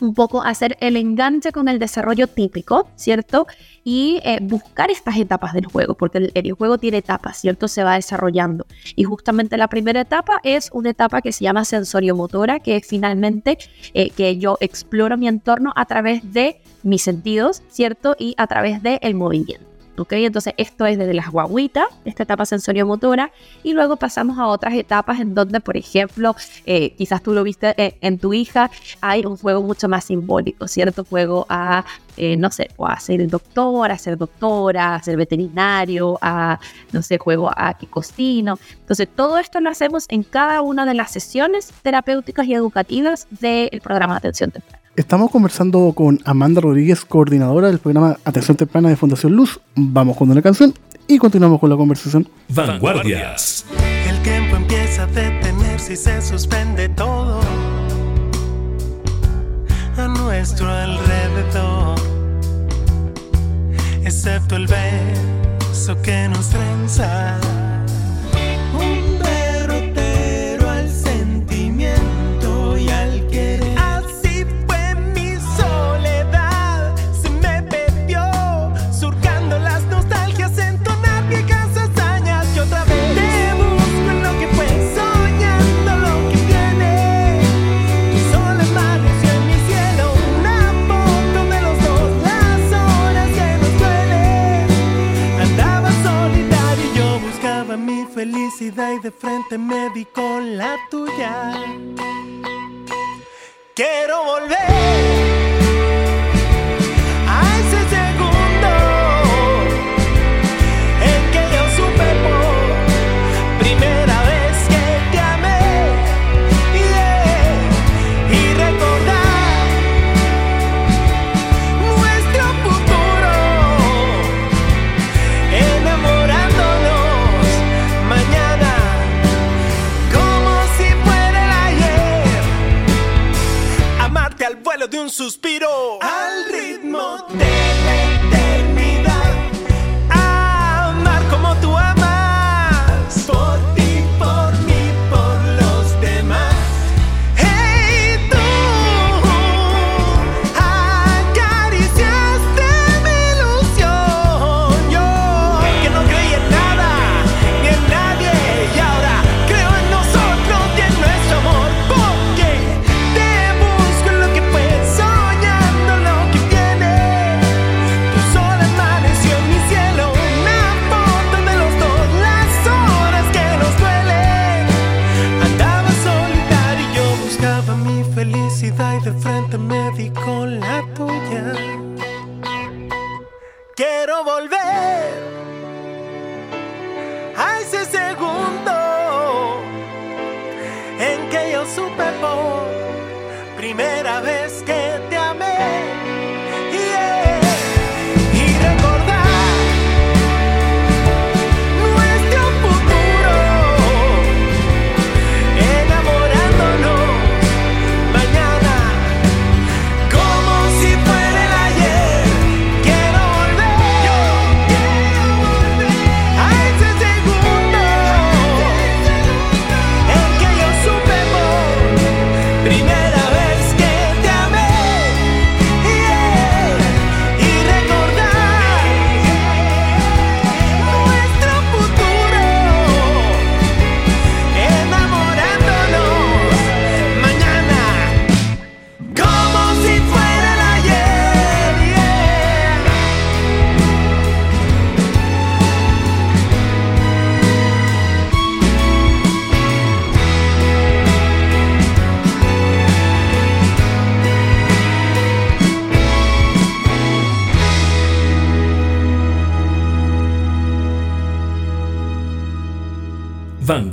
un 0.00 0.14
poco 0.14 0.42
hacer 0.42 0.76
el 0.80 0.96
enganche 0.96 1.52
con 1.52 1.68
el 1.68 1.78
desarrollo 1.78 2.26
típico, 2.26 2.88
¿cierto? 2.96 3.46
Y 3.84 4.20
eh, 4.24 4.38
buscar 4.42 4.90
estas 4.90 5.16
etapas 5.16 5.52
del 5.52 5.66
juego, 5.66 5.94
porque 5.94 6.30
el, 6.34 6.52
juego 6.52 6.78
tiene 6.78 6.98
etapas, 6.98 7.38
¿cierto? 7.38 7.68
Se 7.68 7.84
va 7.84 7.94
desarrollando. 7.94 8.66
Y 8.96 9.04
justamente 9.04 9.56
la 9.56 9.68
primera 9.68 10.00
etapa 10.00 10.40
es 10.42 10.70
una 10.72 10.90
etapa 10.90 11.22
que 11.22 11.32
se 11.32 11.44
llama 11.44 11.64
sensorio-motora, 11.64 12.60
que 12.60 12.76
es 12.76 12.86
finalmente 12.86 13.58
eh, 13.94 14.10
que 14.10 14.38
yo 14.38 14.56
exploro 14.60 15.16
mi 15.16 15.28
entorno 15.28 15.72
a 15.76 15.86
través 15.86 16.32
de 16.32 16.60
mis 16.82 17.02
sentidos, 17.02 17.62
¿cierto? 17.68 18.16
Y 18.18 18.34
a 18.36 18.46
través 18.46 18.82
del 18.82 19.14
movimiento. 19.14 19.70
Entonces 19.96 20.54
esto 20.56 20.86
es 20.86 20.98
desde 20.98 21.14
las 21.14 21.30
guaguitas, 21.30 21.86
esta 22.04 22.22
etapa 22.22 22.46
sensorio-motora, 22.46 23.30
y 23.62 23.74
luego 23.74 23.96
pasamos 23.96 24.38
a 24.38 24.46
otras 24.46 24.74
etapas 24.74 25.20
en 25.20 25.34
donde, 25.34 25.60
por 25.60 25.76
ejemplo, 25.76 26.34
eh, 26.66 26.94
quizás 26.96 27.22
tú 27.22 27.32
lo 27.32 27.42
viste 27.42 27.74
eh, 27.76 27.98
en 28.00 28.18
tu 28.18 28.32
hija, 28.32 28.70
hay 29.00 29.24
un 29.24 29.36
juego 29.36 29.62
mucho 29.62 29.88
más 29.88 30.04
simbólico, 30.04 30.68
¿cierto? 30.68 31.04
Juego 31.04 31.46
a, 31.48 31.84
eh, 32.16 32.36
no 32.36 32.50
sé, 32.50 32.70
a 32.78 32.98
ser 32.98 33.26
doctor, 33.28 33.90
a 33.90 33.98
ser 33.98 34.16
doctora, 34.16 34.94
a 34.94 35.02
ser 35.02 35.16
veterinario, 35.16 36.18
a, 36.22 36.58
no 36.92 37.02
sé, 37.02 37.18
juego 37.18 37.50
a 37.54 37.74
que 37.74 37.86
cocino. 37.86 38.58
Entonces 38.80 39.08
todo 39.14 39.38
esto 39.38 39.60
lo 39.60 39.70
hacemos 39.70 40.06
en 40.08 40.22
cada 40.22 40.62
una 40.62 40.86
de 40.86 40.94
las 40.94 41.10
sesiones 41.10 41.72
terapéuticas 41.82 42.46
y 42.46 42.54
educativas 42.54 43.26
del 43.30 43.80
programa 43.82 44.14
de 44.14 44.18
atención 44.18 44.50
temprana. 44.50 44.79
Estamos 44.96 45.30
conversando 45.30 45.92
con 45.94 46.18
Amanda 46.24 46.60
Rodríguez, 46.60 47.04
coordinadora 47.04 47.68
del 47.68 47.78
programa 47.78 48.18
Atención 48.24 48.56
Temprana 48.56 48.88
de 48.88 48.96
Fundación 48.96 49.32
Luz. 49.32 49.60
Vamos 49.76 50.16
con 50.16 50.30
una 50.30 50.42
canción 50.42 50.74
y 51.06 51.18
continuamos 51.18 51.60
con 51.60 51.70
la 51.70 51.76
conversación. 51.76 52.28
Vanguardias. 52.48 53.64
El 54.08 54.20
tiempo 54.22 54.56
empieza 54.56 55.04
a 55.04 55.06
detenerse 55.06 55.92
y 55.92 55.96
se 55.96 56.20
suspende 56.20 56.88
todo 56.88 57.40
a 59.96 60.08
nuestro 60.08 60.68
alrededor, 60.68 61.98
excepto 64.02 64.56
el 64.56 64.66
beso 64.66 66.02
que 66.02 66.28
nos 66.28 66.48
trenza 66.48 67.38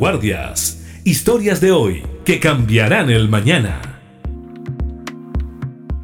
Vanguardias. 0.08 0.86
Historias 1.04 1.60
de 1.60 1.74
hoy 1.74 2.02
que 2.24 2.40
cambiarán 2.40 3.10
el 3.10 3.28
mañana. 3.28 3.82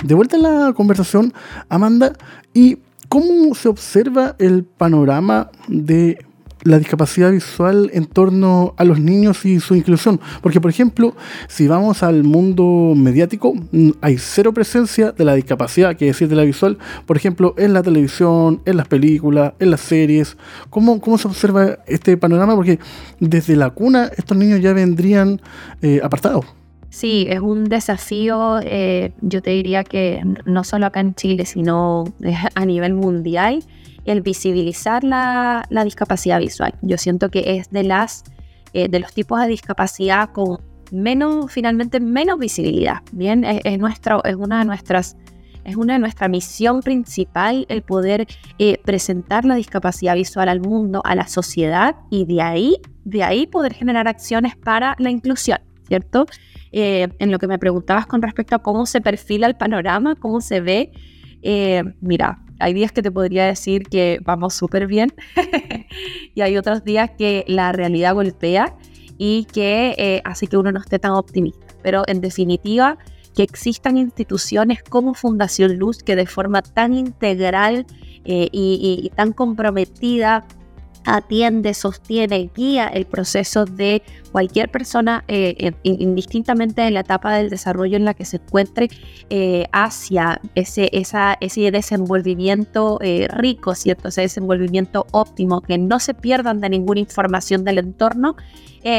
De 0.03 0.13
vuelta 0.13 0.35
en 0.35 0.43
la 0.43 0.73
conversación, 0.73 1.33
Amanda, 1.69 2.11
¿y 2.53 2.79
cómo 3.07 3.55
se 3.55 3.69
observa 3.69 4.35
el 4.39 4.65
panorama 4.65 5.51
de 5.69 6.25
la 6.63 6.79
discapacidad 6.79 7.31
visual 7.31 7.89
en 7.93 8.05
torno 8.05 8.73
a 8.77 8.83
los 8.83 8.99
niños 8.99 9.45
y 9.45 9.59
su 9.59 9.75
inclusión. 9.75 10.19
Porque, 10.41 10.61
por 10.61 10.71
ejemplo, 10.71 11.15
si 11.47 11.67
vamos 11.67 12.03
al 12.03 12.23
mundo 12.23 12.93
mediático, 12.95 13.53
hay 14.01 14.17
cero 14.17 14.53
presencia 14.53 15.11
de 15.11 15.25
la 15.25 15.35
discapacidad, 15.35 15.95
que 15.95 16.05
decir 16.05 16.27
de 16.27 16.35
la 16.35 16.43
visual, 16.43 16.77
por 17.05 17.17
ejemplo, 17.17 17.53
en 17.57 17.73
la 17.73 17.83
televisión, 17.83 18.61
en 18.65 18.77
las 18.77 18.87
películas, 18.87 19.53
en 19.59 19.71
las 19.71 19.81
series. 19.81 20.37
¿Cómo, 20.69 20.99
cómo 20.99 21.17
se 21.17 21.27
observa 21.27 21.79
este 21.87 22.17
panorama? 22.17 22.55
Porque 22.55 22.79
desde 23.19 23.55
la 23.55 23.69
cuna 23.69 24.09
estos 24.17 24.37
niños 24.37 24.61
ya 24.61 24.73
vendrían 24.73 25.41
eh, 25.81 25.99
apartados. 26.03 26.45
Sí, 26.89 27.25
es 27.27 27.39
un 27.39 27.63
desafío, 27.63 28.59
eh, 28.61 29.13
yo 29.21 29.41
te 29.41 29.49
diría 29.49 29.83
que 29.83 30.21
no 30.45 30.63
solo 30.63 30.85
acá 30.85 30.99
en 30.99 31.15
Chile, 31.15 31.45
sino 31.45 32.03
a 32.53 32.65
nivel 32.65 32.93
mundial 32.93 33.63
el 34.05 34.21
visibilizar 34.21 35.03
la, 35.03 35.65
discapacidad 35.85 36.39
visual. 36.39 36.73
Yo 36.81 36.97
siento 36.97 37.29
que 37.29 37.57
es 37.57 37.69
de 37.71 37.83
las 37.83 38.23
eh, 38.73 38.87
de 38.89 38.99
los 38.99 39.13
tipos 39.13 39.39
de 39.39 39.47
discapacidad 39.47 40.31
con 40.31 40.59
menos, 40.91 41.51
finalmente 41.51 41.99
menos 41.99 42.39
visibilidad. 42.39 43.01
Bien, 43.11 43.43
es, 43.43 43.61
es 43.63 44.35
una 44.35 44.59
de 44.59 44.65
nuestras 44.65 45.15
es 45.63 45.77
una 45.77 45.93
de 45.93 45.99
nuestra 45.99 46.27
misión 46.27 46.81
principal 46.81 47.65
el 47.69 47.83
poder 47.83 48.27
eh, 48.59 48.79
presentar 48.83 49.45
la 49.45 49.55
discapacidad 49.55 50.15
visual 50.15 50.49
al 50.49 50.59
mundo, 50.59 51.01
a 51.05 51.15
la 51.15 51.27
sociedad 51.27 51.95
y 52.09 52.25
de 52.25 52.41
ahí, 52.41 52.77
de 53.05 53.23
ahí 53.23 53.47
poder 53.47 53.73
generar 53.73 54.09
acciones 54.09 54.57
para 54.57 54.95
la 54.99 55.09
inclusión, 55.09 55.59
¿cierto? 55.87 56.25
Eh, 56.73 57.07
en 57.19 57.31
lo 57.31 57.39
que 57.39 57.47
me 57.47 57.59
preguntabas 57.59 58.07
con 58.07 58.21
respecto 58.21 58.57
a 58.57 58.59
cómo 58.59 58.85
se 58.85 58.99
perfila 58.99 59.47
el 59.47 59.55
panorama, 59.55 60.15
cómo 60.15 60.41
se 60.41 60.59
ve, 60.59 60.91
mira, 62.01 62.43
hay 62.63 62.73
días 62.73 62.91
que 62.93 63.01
te 63.01 63.11
podría 63.11 63.45
decir 63.45 63.83
que 63.83 64.19
vamos 64.23 64.53
súper 64.53 64.87
bien 64.87 65.13
y 66.33 66.41
hay 66.41 66.57
otros 66.57 66.83
días 66.85 67.11
que 67.17 67.43
la 67.47 67.73
realidad 67.73 68.13
golpea 68.13 68.75
y 69.17 69.45
que 69.51 69.95
eh, 69.97 70.21
hace 70.23 70.47
que 70.47 70.57
uno 70.57 70.71
no 70.71 70.79
esté 70.79 70.97
tan 70.97 71.11
optimista. 71.11 71.65
Pero 71.81 72.03
en 72.07 72.21
definitiva, 72.21 72.97
que 73.35 73.43
existan 73.43 73.97
instituciones 73.97 74.81
como 74.81 75.13
Fundación 75.13 75.77
Luz 75.77 76.03
que 76.03 76.15
de 76.15 76.25
forma 76.25 76.61
tan 76.61 76.93
integral 76.93 77.85
eh, 78.25 78.47
y, 78.51 79.11
tan 79.15 79.33
comprometida 79.33 80.45
atiende, 81.05 81.73
sostiene, 81.73 82.49
guía 82.55 82.87
el 82.87 83.05
proceso 83.05 83.65
de 83.65 84.03
cualquier 84.31 84.69
persona, 84.69 85.23
eh, 85.27 85.73
indistintamente 85.83 86.85
en 86.87 86.95
la 86.95 87.01
etapa 87.01 87.35
del 87.35 87.49
desarrollo 87.49 87.97
en 87.97 88.05
la 88.05 88.13
que 88.13 88.25
se 88.25 88.37
encuentre, 88.37 88.89
eh, 89.29 89.65
hacia 89.71 90.41
ese, 90.55 90.89
esa, 90.93 91.37
ese 91.39 91.71
desenvolvimiento 91.71 92.99
eh, 93.01 93.27
rico, 93.29 93.75
¿cierto? 93.75 94.09
Ese 94.09 94.21
desenvolvimiento 94.21 95.05
óptimo, 95.11 95.61
que 95.61 95.77
no 95.77 95.99
se 95.99 96.13
pierdan 96.13 96.61
de 96.61 96.69
ninguna 96.69 96.99
información 96.99 97.63
del 97.63 97.77
entorno, 97.79 98.35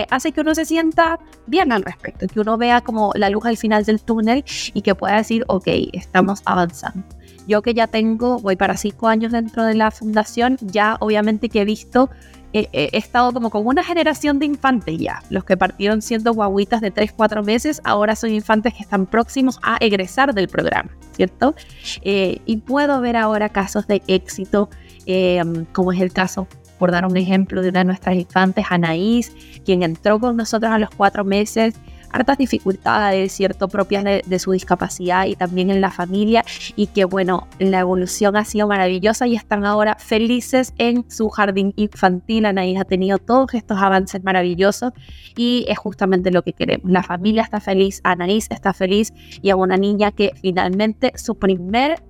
hace 0.09 0.33
que 0.33 0.41
uno 0.41 0.55
se 0.55 0.65
sienta 0.65 1.19
bien 1.47 1.71
al 1.71 1.83
respecto, 1.83 2.27
que 2.27 2.41
uno 2.41 2.57
vea 2.57 2.81
como 2.81 3.13
la 3.17 3.29
luz 3.29 3.45
al 3.45 3.59
final 3.59 3.85
del 3.85 4.01
túnel 4.01 4.43
y 4.73 4.81
que 4.81 4.95
pueda 4.95 5.17
decir, 5.17 5.45
ok, 5.47 5.69
estamos 5.93 6.41
avanzando. 6.47 7.05
Yo 7.47 7.63
que 7.63 7.75
ya 7.75 7.87
tengo, 7.87 8.39
voy 8.39 8.57
para 8.57 8.77
cinco 8.77 9.09
años 9.09 9.33
dentro 9.33 9.65
de 9.65 9.75
la 9.75 9.91
fundación, 9.91 10.57
ya 10.61 10.97
obviamente 11.01 11.49
que 11.49 11.61
he 11.61 11.65
visto, 11.65 12.11
he 12.53 12.97
estado 12.97 13.33
como 13.33 13.51
con 13.51 13.67
una 13.67 13.83
generación 13.83 14.39
de 14.39 14.47
infantes 14.47 14.97
ya. 14.99 15.23
Los 15.29 15.45
que 15.45 15.57
partieron 15.57 16.03
siendo 16.03 16.33
guaguitas 16.33 16.81
de 16.81 16.93
3, 16.93 17.13
4 17.13 17.43
meses, 17.43 17.81
ahora 17.83 18.15
son 18.15 18.31
infantes 18.31 18.75
que 18.75 18.83
están 18.83 19.07
próximos 19.07 19.59
a 19.63 19.77
egresar 19.81 20.33
del 20.35 20.47
programa, 20.47 20.91
¿cierto? 21.17 21.57
Eh, 22.03 22.39
y 22.47 22.59
puedo 22.59 23.01
ver 23.01 23.17
ahora 23.17 23.49
casos 23.49 23.89
de 23.89 24.03
éxito, 24.07 24.71
eh, 25.07 25.43
como 25.73 25.93
es 25.93 26.01
el 26.01 26.13
caso 26.13 26.47
por 26.79 26.91
dar 26.91 27.07
un 27.07 27.17
ejemplo 27.17 27.63
de 27.63 27.71
una 27.71 27.81
de 27.81 27.85
nuestras 27.87 28.17
infantes, 28.17 28.67
Anaís, 28.69 29.33
quien 29.65 29.83
entró 29.83 30.19
con 30.19 30.37
nosotros 30.37 30.73
a 30.73 30.79
los 30.79 30.91
cuatro 30.91 31.25
meses, 31.25 31.75
hartas 32.15 32.39
dificultades, 32.39 33.33
¿cierto?, 33.33 33.69
propias 33.69 34.05
de, 34.05 34.39
su 34.39 34.53
discapacidad 34.53 35.27
y 35.27 35.37
también 35.37 35.71
en 35.71 35.81
la 35.81 35.91
familia 35.91 36.45
y 36.77 36.89
que, 36.89 37.05
bueno, 37.05 37.49
la 37.59 37.81
evolución 37.81 38.37
ha 38.37 38.45
sido 38.45 38.69
maravillosa 38.69 39.27
y 39.27 39.37
están 39.37 39.65
ahora 39.65 39.97
felices 39.99 40.75
en 40.79 41.09
su 41.11 41.29
jardín 41.29 41.73
infantil. 41.77 42.47
Anaís 42.47 42.79
ha 42.79 42.85
tenido 42.85 43.19
todos 43.19 43.55
estos 43.55 43.79
avances 43.79 44.23
maravillosos 44.23 44.93
y 45.37 45.65
es 45.69 45.79
justamente 45.79 46.31
lo 46.31 46.43
que 46.43 46.53
queremos. 46.53 46.91
La 46.91 47.03
familia 47.03 47.43
está 47.43 47.61
feliz, 47.61 48.01
Anaís 48.05 48.49
está 48.51 48.73
feliz 48.73 49.13
y 49.43 49.51
a 49.51 49.57
una 49.57 49.77
niña 49.77 50.13
que 50.13 50.33
finalmente 50.41 51.13
su 51.17 51.37
primer 51.37 52.03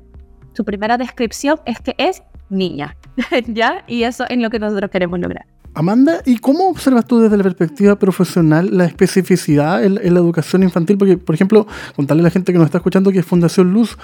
su 0.54 0.64
primera 0.64 0.96
descripción 0.96 1.60
es 1.66 1.80
que 1.80 1.94
es 1.98 2.22
niña, 2.48 2.96
¿ya? 3.48 3.84
Y 3.86 4.04
eso 4.04 4.24
es 4.28 4.38
lo 4.38 4.50
que 4.50 4.58
nosotros 4.58 4.90
queremos 4.90 5.18
lograr. 5.18 5.46
Amanda, 5.76 6.22
¿y 6.24 6.38
cómo 6.38 6.68
observas 6.68 7.04
tú 7.04 7.18
desde 7.18 7.36
la 7.36 7.42
perspectiva 7.42 7.96
profesional 7.96 8.68
la 8.70 8.84
especificidad 8.84 9.84
en, 9.84 9.96
la 9.96 10.20
educación 10.20 10.62
infantil? 10.62 10.96
Porque, 10.96 11.18
por 11.18 11.34
ejemplo, 11.34 11.66
contarle 11.96 12.20
a 12.20 12.24
la 12.24 12.30
gente 12.30 12.52
que 12.52 12.58
nos 12.58 12.66
está 12.66 12.78
escuchando 12.78 13.10
que 13.10 13.24
Fundación 13.24 13.72
Luz 13.72 13.98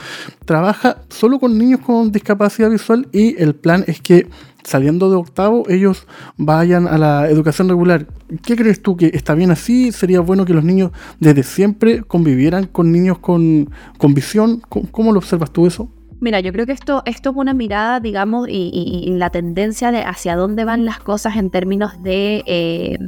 trabaja 0.44 1.02
solo 1.10 1.38
con 1.38 1.56
niños 1.56 1.78
con 1.78 2.10
discapacidad 2.10 2.70
visual 2.70 3.06
y 3.12 3.40
el 3.40 3.54
plan 3.54 3.84
es 3.86 4.00
que 4.00 4.28
saliendo 4.64 5.10
de 5.10 5.16
octavo 5.16 5.62
ellos 5.68 6.08
vayan 6.36 6.88
a 6.88 6.98
la 6.98 7.30
educación 7.30 7.68
regular. 7.68 8.08
¿Qué 8.42 8.56
crees 8.56 8.82
tú 8.82 8.96
que 8.96 9.12
está 9.14 9.36
bien 9.36 9.52
así? 9.52 9.92
¿Sería 9.92 10.18
bueno 10.18 10.44
que 10.44 10.54
los 10.54 10.64
niños 10.64 10.90
desde 11.20 11.44
siempre 11.44 12.02
convivieran 12.02 12.66
con 12.66 12.90
niños 12.90 13.18
con, 13.20 13.70
visión? 14.08 14.60
¿Cómo 14.68 15.12
lo 15.12 15.18
observas 15.18 15.52
tú 15.52 15.68
eso? 15.68 15.88
Mira, 16.20 16.40
yo 16.40 16.52
creo 16.52 16.66
que 16.66 16.72
esto, 16.72 17.02
esto 17.06 17.30
es 17.30 17.36
una 17.36 17.54
mirada, 17.54 17.98
digamos, 17.98 18.46
y, 18.48 19.06
la 19.16 19.30
tendencia 19.30 19.90
de 19.90 20.02
hacia 20.02 20.36
dónde 20.36 20.64
van 20.64 20.84
las 20.84 20.98
cosas 20.98 21.36
en 21.36 21.50
términos 21.50 22.02
de 22.02 22.42
eh, 22.46 22.98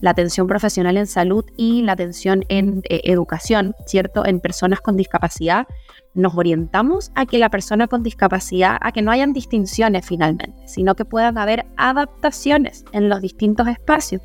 la 0.00 0.10
atención 0.10 0.46
profesional 0.46 0.96
en 0.96 1.06
salud 1.06 1.44
y 1.56 1.82
la 1.82 1.92
atención 1.92 2.44
en 2.48 2.82
eh, 2.88 3.02
educación, 3.04 3.74
¿cierto? 3.86 4.24
En 4.24 4.40
personas 4.40 4.80
con 4.80 4.96
discapacidad. 4.96 5.66
Nos 6.14 6.34
orientamos 6.34 7.12
a 7.14 7.26
que 7.26 7.38
la 7.38 7.50
persona 7.50 7.88
con 7.88 8.02
discapacidad, 8.02 8.78
a 8.80 8.90
que 8.92 9.02
no 9.02 9.10
hayan 9.10 9.34
distinciones 9.34 10.06
finalmente, 10.06 10.66
sino 10.66 10.94
que 10.94 11.04
puedan 11.04 11.36
haber 11.36 11.66
adaptaciones 11.76 12.84
en 12.92 13.10
los 13.10 13.20
distintos 13.20 13.68
espacios. 13.68 14.22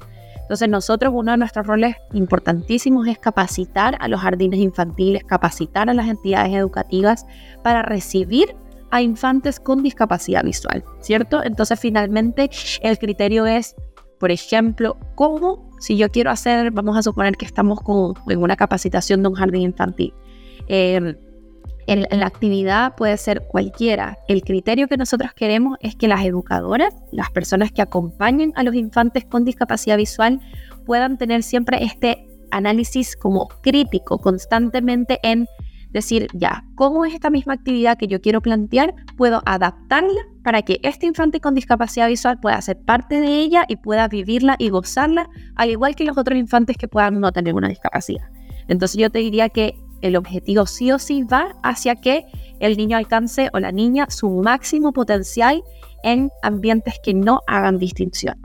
Entonces 0.47 0.69
nosotros 0.69 1.12
uno 1.13 1.31
de 1.31 1.38
nuestros 1.38 1.67
roles 1.67 1.97
importantísimos 2.13 3.05
es 3.07 3.19
capacitar 3.19 3.97
a 3.99 4.07
los 4.07 4.21
jardines 4.21 4.62
infantiles, 4.62 5.25
capacitar 5.25 5.89
a 5.89 5.93
las 5.93 6.07
entidades 6.07 6.53
educativas 6.53 7.25
para 7.63 7.81
recibir 7.81 8.55
a 8.89 9.01
infantes 9.01 9.60
con 9.60 9.83
discapacidad 9.83 10.45
visual, 10.45 10.86
¿cierto? 11.01 11.43
Entonces 11.43 11.77
finalmente 11.77 12.49
el 12.81 12.97
criterio 12.97 13.45
es, 13.45 13.75
por 14.21 14.31
ejemplo, 14.31 14.97
cómo 15.15 15.69
si 15.79 15.97
yo 15.97 16.10
quiero 16.10 16.31
hacer, 16.31 16.71
vamos 16.71 16.95
a 16.95 17.03
suponer 17.03 17.36
que 17.36 17.45
estamos 17.45 17.81
con, 17.81 18.13
en 18.29 18.41
una 18.41 18.55
capacitación 18.55 19.23
de 19.23 19.27
un 19.27 19.36
jardín 19.36 19.63
infantil. 19.63 20.13
Eh, 20.69 21.17
la 21.88 22.26
actividad 22.26 22.95
puede 22.95 23.17
ser 23.17 23.43
cualquiera. 23.47 24.17
El 24.28 24.41
criterio 24.41 24.88
que 24.88 24.97
nosotros 24.97 25.34
queremos 25.34 25.78
es 25.82 25.95
que 25.95 26.08
las 26.08 26.26
educadoras, 26.26 26.93
las 27.12 27.32
personas 27.32 27.71
que 27.71 27.82
acompañen 27.82 28.52
a 28.56 28.63
los 28.63 28.76
infantes 28.76 29.26
con 29.26 29.45
discapacidad 29.45 29.97
visual, 29.97 30.41
puedan 30.86 31.17
tener 31.17 31.43
siempre 31.43 31.84
este 31.84 32.28
análisis 32.52 33.15
como 33.15 33.47
crítico 33.62 34.19
constantemente 34.19 35.19
en 35.23 35.47
decir, 35.91 36.28
ya, 36.34 36.63
¿cómo 36.76 37.06
es 37.06 37.13
esta 37.13 37.30
misma 37.30 37.54
actividad 37.54 37.97
que 37.97 38.08
yo 38.08 38.21
quiero 38.21 38.41
plantear? 38.41 38.93
Puedo 39.15 39.41
adaptarla 39.45 40.21
para 40.43 40.62
que 40.62 40.80
este 40.84 41.06
infante 41.06 41.39
con 41.39 41.56
discapacidad 41.56 42.08
visual 42.08 42.39
pueda 42.39 42.62
ser 42.62 42.78
parte 42.80 43.19
de 43.19 43.39
ella 43.39 43.65
y 43.67 43.78
pueda 43.78 44.08
vivirla 44.08 44.56
y 44.60 44.69
gozarla, 44.69 45.30
al 45.56 45.69
igual 45.69 45.95
que 45.95 46.04
los 46.04 46.17
otros 46.17 46.38
infantes 46.38 46.78
que 46.78 46.88
puedan 46.88 47.19
no 47.19 47.32
tener 47.32 47.54
una 47.54 47.69
discapacidad. 47.69 48.26
Entonces 48.67 49.00
yo 49.00 49.10
te 49.10 49.19
diría 49.19 49.50
que 49.50 49.76
el 50.01 50.15
objetivo 50.15 50.65
sí 50.65 50.91
o 50.91 50.99
sí 50.99 51.23
va 51.23 51.55
hacia 51.63 51.95
que 51.95 52.25
el 52.60 52.77
niño 52.77 52.97
alcance 52.97 53.49
o 53.53 53.60
la 53.60 53.71
niña 53.71 54.07
su 54.10 54.29
máximo 54.29 54.93
potencial 54.93 55.63
en 56.03 56.29
ambientes 56.41 56.95
que 57.03 57.13
no 57.13 57.41
hagan 57.47 57.77
distinción. 57.77 58.36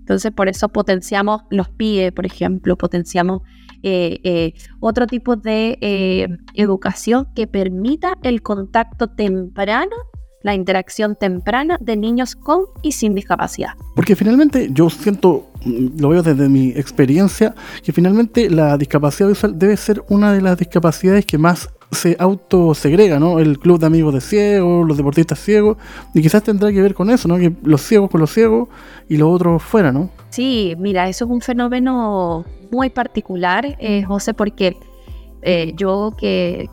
Entonces, 0.00 0.30
por 0.30 0.48
eso 0.48 0.68
potenciamos 0.68 1.42
los 1.50 1.68
PIE, 1.68 2.12
por 2.12 2.26
ejemplo, 2.26 2.76
potenciamos 2.76 3.42
eh, 3.82 4.20
eh, 4.24 4.54
otro 4.80 5.06
tipo 5.06 5.36
de 5.36 5.78
eh, 5.80 6.28
educación 6.54 7.26
que 7.34 7.46
permita 7.46 8.16
el 8.22 8.42
contacto 8.42 9.08
temprano 9.08 9.96
la 10.42 10.54
interacción 10.54 11.16
temprana 11.16 11.76
de 11.80 11.96
niños 11.96 12.36
con 12.36 12.66
y 12.82 12.92
sin 12.92 13.14
discapacidad. 13.14 13.70
Porque 13.94 14.14
finalmente 14.14 14.68
yo 14.70 14.90
siento, 14.90 15.46
mm, 15.64 16.00
lo 16.00 16.10
veo 16.10 16.22
desde 16.22 16.48
mi 16.48 16.68
experiencia, 16.70 17.54
que 17.82 17.92
finalmente 17.92 18.48
la 18.50 18.76
discapacidad 18.76 19.28
visual 19.28 19.58
debe 19.58 19.76
ser 19.76 20.02
una 20.08 20.32
de 20.32 20.40
las 20.40 20.58
discapacidades 20.58 21.26
que 21.26 21.38
más 21.38 21.70
se 21.92 22.16
autosegrega, 22.18 23.18
¿no? 23.18 23.38
El 23.38 23.58
club 23.58 23.78
de 23.78 23.86
amigos 23.86 24.12
de 24.14 24.20
ciegos, 24.20 24.86
los 24.86 24.96
deportistas 24.96 25.38
ciegos, 25.38 25.76
y 26.14 26.22
quizás 26.22 26.42
tendrá 26.42 26.72
que 26.72 26.82
ver 26.82 26.94
con 26.94 27.10
eso, 27.10 27.28
¿no? 27.28 27.36
Que 27.36 27.52
los 27.62 27.80
ciegos 27.82 28.10
con 28.10 28.20
los 28.20 28.32
ciegos 28.32 28.68
y 29.08 29.16
los 29.16 29.32
otros 29.32 29.62
fuera, 29.62 29.92
¿no? 29.92 30.10
Sí, 30.30 30.74
mira, 30.78 31.08
eso 31.08 31.24
es 31.24 31.30
un 31.30 31.40
fenómeno 31.40 32.44
muy 32.70 32.90
particular, 32.90 33.76
eh, 33.78 34.02
José, 34.02 34.34
porque 34.34 34.76
eh, 35.42 35.72
yo 35.76 36.12
que, 36.18 36.68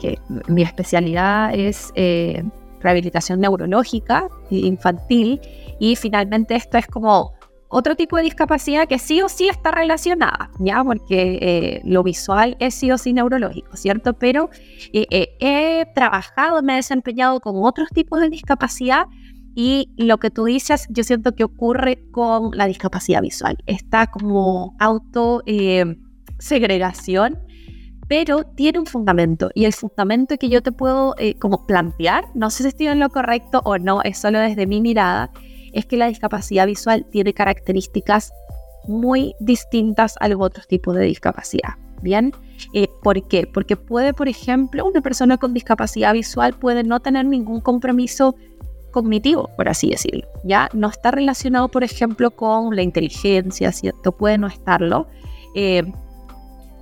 mi 0.48 0.64
especialidad 0.64 1.54
es 1.54 1.92
eh, 1.96 2.44
rehabilitación 2.84 3.40
neurológica 3.40 4.28
infantil 4.50 5.42
y 5.80 5.96
finalmente 5.96 6.56
esto 6.56 6.78
es 6.78 6.88
como 6.88 7.34
otro 7.74 7.96
tipo 7.96 8.18
de 8.18 8.24
discapacidad 8.24 8.88
que 8.88 9.00
sí 9.00 9.22
o 9.24 9.28
sí 9.30 9.48
está 9.48 9.72
relacionada, 9.72 10.52
¿ya? 10.60 10.84
Porque 10.84 11.40
eh, 11.42 11.82
lo 11.84 12.04
visual 12.04 12.56
es 12.60 12.76
sí 12.76 12.92
o 12.92 13.00
sí 13.00 13.14
neurológico, 13.14 13.76
¿cierto? 13.76 14.14
Pero 14.14 14.52
eh, 14.94 15.08
eh, 15.10 15.36
he 15.40 15.86
trabajado, 15.96 16.62
me 16.62 16.74
he 16.74 16.76
desempeñado 16.76 17.40
con 17.40 17.56
otros 17.58 17.90
tipos 17.90 18.20
de 18.22 18.30
discapacidad 18.30 19.08
y 19.56 19.90
lo 19.98 20.20
que 20.20 20.30
tú 20.30 20.46
dices, 20.46 20.86
yo 20.90 21.04
siento 21.04 21.34
que 21.34 21.44
ocurre 21.44 22.04
con 22.12 22.52
la 22.56 22.68
discapacidad 22.68 23.22
visual. 23.24 23.58
Está 23.66 24.06
como 24.06 24.76
auto 24.80 25.42
segregación, 26.38 27.40
pero 28.08 28.44
tiene 28.44 28.80
un 28.80 28.86
fundamento 28.86 29.50
y 29.54 29.66
el 29.66 29.74
fundamento 29.74 30.38
que 30.38 30.50
yo 30.50 30.62
te 30.62 30.72
puedo 30.72 31.16
como 31.40 31.66
plantear, 31.66 32.26
no 32.34 32.50
sé 32.50 32.64
si 32.64 32.70
estoy 32.70 32.88
en 32.88 33.00
lo 33.00 33.10
correcto 33.10 33.62
o 33.64 33.78
no, 33.78 34.02
es 34.04 34.18
solo 34.18 34.40
desde 34.40 34.68
mi 34.68 34.82
mirada, 34.82 35.32
es 35.74 35.86
que 35.86 35.98
la 35.98 36.08
discapacidad 36.08 36.68
visual 36.68 37.06
tiene 37.12 37.34
características 37.34 38.32
muy 38.88 39.36
distintas 39.40 40.16
a 40.20 40.28
los 40.28 40.40
otros 40.40 40.68
tipos 40.68 40.96
de 40.96 41.06
discapacidad. 41.06 41.74
¿Bien? 42.02 42.34
Eh, 42.74 42.90
¿Por 43.02 43.26
qué? 43.30 43.48
Porque 43.48 43.78
puede, 43.78 44.14
por 44.14 44.28
ejemplo, 44.28 44.86
una 44.86 45.00
persona 45.00 45.38
con 45.38 45.54
discapacidad 45.54 46.12
visual 46.12 46.54
puede 46.54 46.84
no 46.84 47.00
tener 47.00 47.26
ningún 47.26 47.62
compromiso 47.62 48.36
cognitivo, 48.92 49.50
por 49.56 49.70
así 49.70 49.90
decirlo. 49.90 50.28
Ya 50.44 50.70
no 50.74 50.90
está 50.90 51.12
relacionado, 51.12 51.70
por 51.70 51.86
ejemplo, 51.86 52.32
con 52.32 52.76
la 52.76 52.82
inteligencia, 52.82 53.72
¿cierto? 53.72 54.12
Puede 54.12 54.38
no 54.38 54.48
estarlo. 54.48 55.08
Eh, 55.56 55.84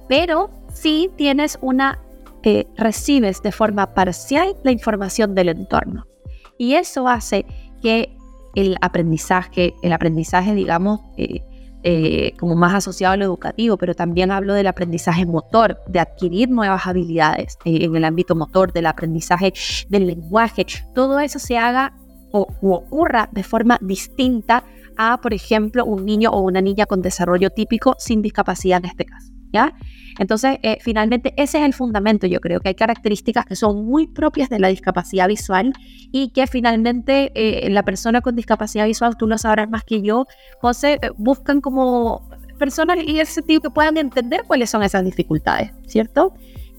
pero 0.10 0.50
sí 0.74 1.10
tienes 1.16 1.58
una, 1.62 2.00
eh, 2.44 2.68
recibes 2.78 3.42
de 3.42 3.52
forma 3.52 3.94
parcial 3.94 4.56
la 4.64 4.72
información 4.72 5.36
del 5.36 5.50
entorno. 5.50 6.06
Y 6.58 6.76
eso 6.76 7.08
hace 7.08 7.46
que 7.82 8.16
el 8.56 8.78
aprendizaje, 8.82 9.76
el 9.82 9.94
aprendizaje, 9.94 10.54
digamos, 10.54 11.00
eh, 11.18 11.42
eh, 11.84 12.34
como 12.38 12.56
más 12.56 12.76
asociado 12.76 13.14
a 13.14 13.18
lo 13.18 13.26
educativo, 13.26 13.76
pero 13.76 13.96
también 13.96 14.30
hablo 14.30 14.54
del 14.54 14.68
aprendizaje 14.68 15.26
motor, 15.26 15.80
de 15.88 16.00
adquirir 16.00 16.48
nuevas 16.48 16.86
habilidades 16.86 17.58
eh, 17.66 17.86
en 17.86 17.96
el 17.96 18.06
ámbito 18.06 18.36
motor, 18.36 18.72
del 18.72 18.86
aprendizaje 18.86 19.52
del 19.90 20.06
lenguaje. 20.06 20.68
Todo 20.94 21.20
eso 21.20 21.40
se 21.40 21.58
haga 21.58 21.94
o 22.32 22.48
ocurra 22.62 23.30
de 23.32 23.42
forma 23.42 23.80
distinta 23.82 24.64
a, 24.96 25.20
por 25.22 25.34
ejemplo, 25.34 25.84
un 25.84 26.06
niño 26.06 26.30
o 26.30 26.42
una 26.42 26.62
niña 26.62 26.86
con 26.86 27.02
desarrollo 27.02 27.50
típico 27.50 27.96
sin 27.98 28.22
discapacidad 28.22 28.78
en 28.78 28.86
este 28.86 29.06
caso. 29.06 29.31
¿Ya? 29.52 29.74
Entonces, 30.20 30.58
eh, 30.62 30.78
finalmente, 30.82 31.34
ese 31.38 31.60
es 31.60 31.66
el 31.66 31.74
fundamento. 31.74 32.28
Yo 32.28 32.40
creo 32.42 32.60
que 32.60 32.70
hay 32.70 32.76
características 32.76 33.46
que 33.46 33.56
son 33.56 33.86
muy 33.86 34.08
propias 34.08 34.50
de 34.50 34.60
la 34.60 34.68
discapacidad 34.68 35.28
visual 35.28 35.74
y 36.12 36.30
que 36.30 36.48
finalmente 36.48 37.32
eh, 37.36 37.70
la 37.70 37.84
persona 37.84 38.22
con 38.22 38.36
discapacidad 38.36 38.86
visual, 38.86 39.18
tú 39.18 39.28
lo 39.28 39.38
sabrás 39.38 39.70
más 39.70 39.84
que 39.84 40.02
yo, 40.02 40.26
José, 40.60 41.00
eh, 41.02 41.10
buscan 41.18 41.62
como 41.62 42.30
personas 42.60 42.98
y 43.04 43.20
ese 43.20 43.34
sentido 43.34 43.62
que 43.62 43.70
puedan 43.72 43.98
entender 43.98 44.44
cuáles 44.46 44.70
son 44.70 44.84
esas 44.84 45.04
dificultades, 45.04 45.72
¿cierto? 45.88 46.34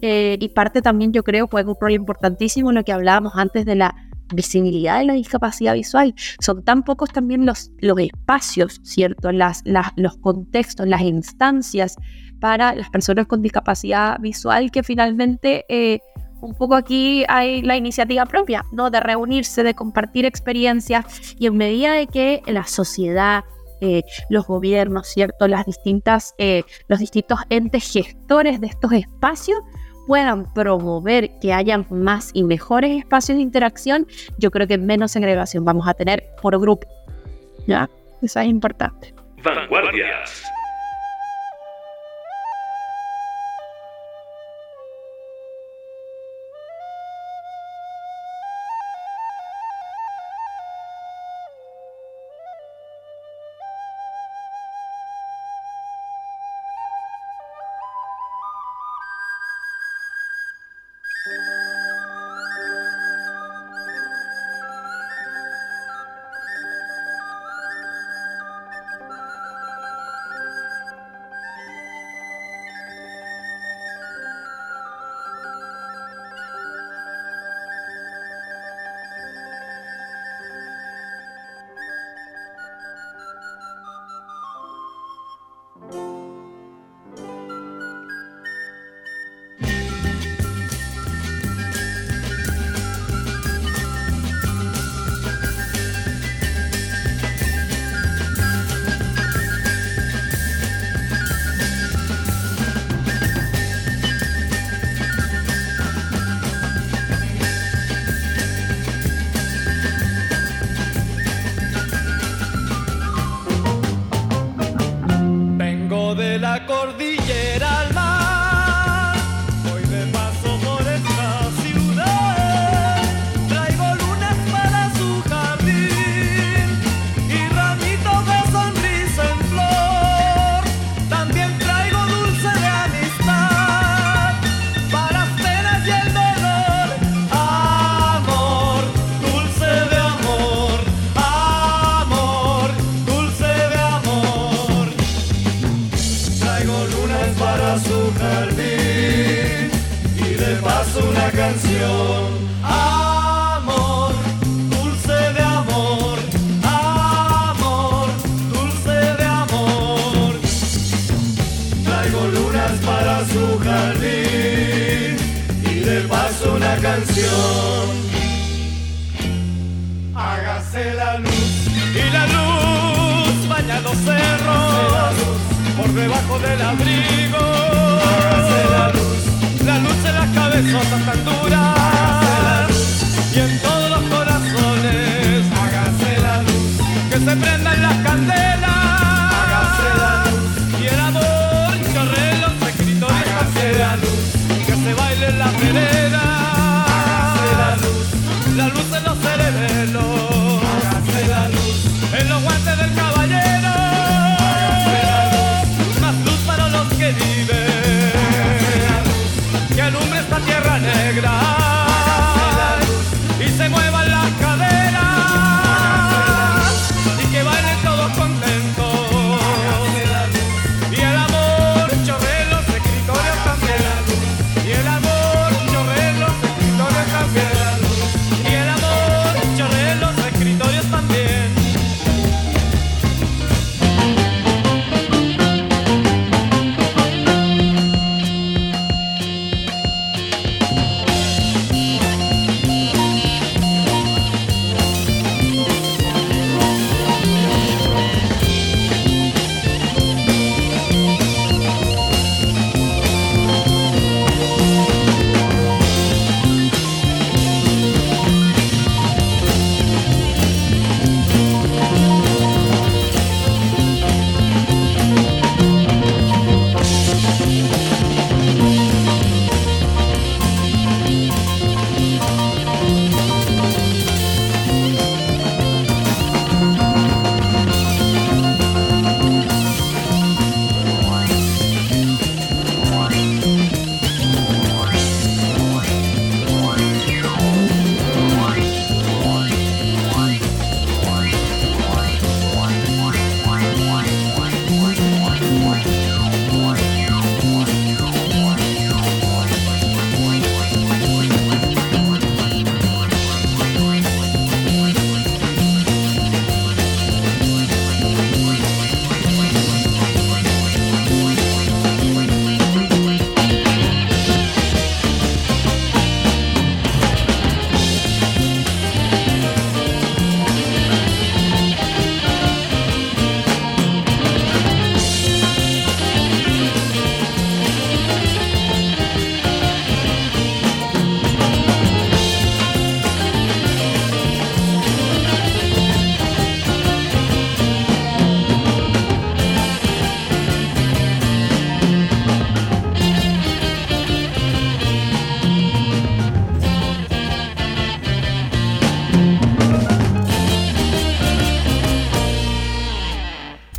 y 0.05 0.49
parte 0.49 0.83
también, 0.83 1.13
yo 1.13 1.23
creo, 1.23 1.47
juega 1.47 1.71
un 1.71 1.77
rol 1.81 1.93
importantísimo 1.93 2.71
en 2.71 2.75
lo 2.75 2.83
que 2.83 2.91
hablábamos 2.91 3.35
antes 3.37 3.65
de 3.65 3.77
la 3.77 3.95
visibilidad 4.35 4.99
de 4.99 5.05
la 5.05 5.13
discapacidad 5.13 5.75
visual. 5.75 6.15
Son 6.41 6.65
tan 6.65 6.83
pocos 6.83 7.11
también 7.11 7.47
los, 7.47 7.71
los 7.79 7.99
espacios, 8.01 8.81
¿cierto? 8.83 9.31
Las, 9.31 9.63
los 9.97 10.17
contextos, 10.17 10.89
las 10.89 11.03
instancias 11.03 11.97
para 12.43 12.75
las 12.75 12.91
personas 12.91 13.29
con 13.29 13.41
discapacidad 13.41 14.19
visual 14.19 14.73
que 14.73 14.83
finalmente 14.83 15.65
eh, 15.69 16.01
un 16.41 16.57
poco 16.57 16.75
aquí 16.75 17.25
hay 17.29 17.63
la 17.63 17.77
iniciativa 17.77 18.27
propia, 18.27 18.65
¿no? 18.73 18.91
De 18.91 18.99
reunirse, 18.99 19.63
de 19.63 19.75
compartir 19.75 20.25
experiencias 20.25 21.37
y 21.39 21.47
en 21.47 21.57
medida 21.57 21.93
de 21.93 22.09
que 22.09 22.43
la 22.49 22.65
sociedad, 22.65 23.45
eh, 23.81 24.03
los 24.29 24.45
gobiernos, 24.49 25.07
¿cierto? 25.07 25.47
Las 25.47 25.67
distintas, 25.67 26.35
eh, 26.37 26.65
los 26.89 26.99
distintos 26.99 27.39
entes 27.49 27.93
gestores 27.93 28.61
de 28.61 28.67
estos 28.67 28.91
espacios 28.91 29.61
puedan 30.09 30.53
promover 30.53 31.39
que 31.41 31.53
hayan 31.53 31.87
más 31.91 32.33
y 32.35 32.43
mejores 32.43 32.99
espacios 32.99 33.37
de 33.37 33.43
interacción, 33.43 34.09
yo 34.37 34.51
creo 34.51 34.67
que 34.67 34.79
menos 34.79 35.13
segregación 35.13 35.65
vamos 35.65 35.87
a 35.87 35.95
tener 35.95 36.25
por 36.43 36.59
grupo. 36.59 36.89
¿Ya? 37.69 37.89
Eso 38.21 38.41
es 38.41 38.49
importante. 38.49 39.15
Vanguardias. 39.45 40.43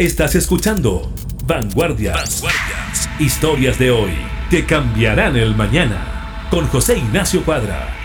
Estás 0.03 0.35
escuchando 0.35 1.09
Vanguardias. 1.45 2.41
Vanguardias. 2.41 3.09
Historias 3.19 3.79
de 3.79 3.89
hoy 3.91 4.11
que 4.49 4.65
cambiarán 4.65 5.37
el 5.37 5.55
mañana. 5.55 6.47
Con 6.51 6.67
José 6.67 6.97
Ignacio 6.97 7.41
Cuadra. 7.45 8.02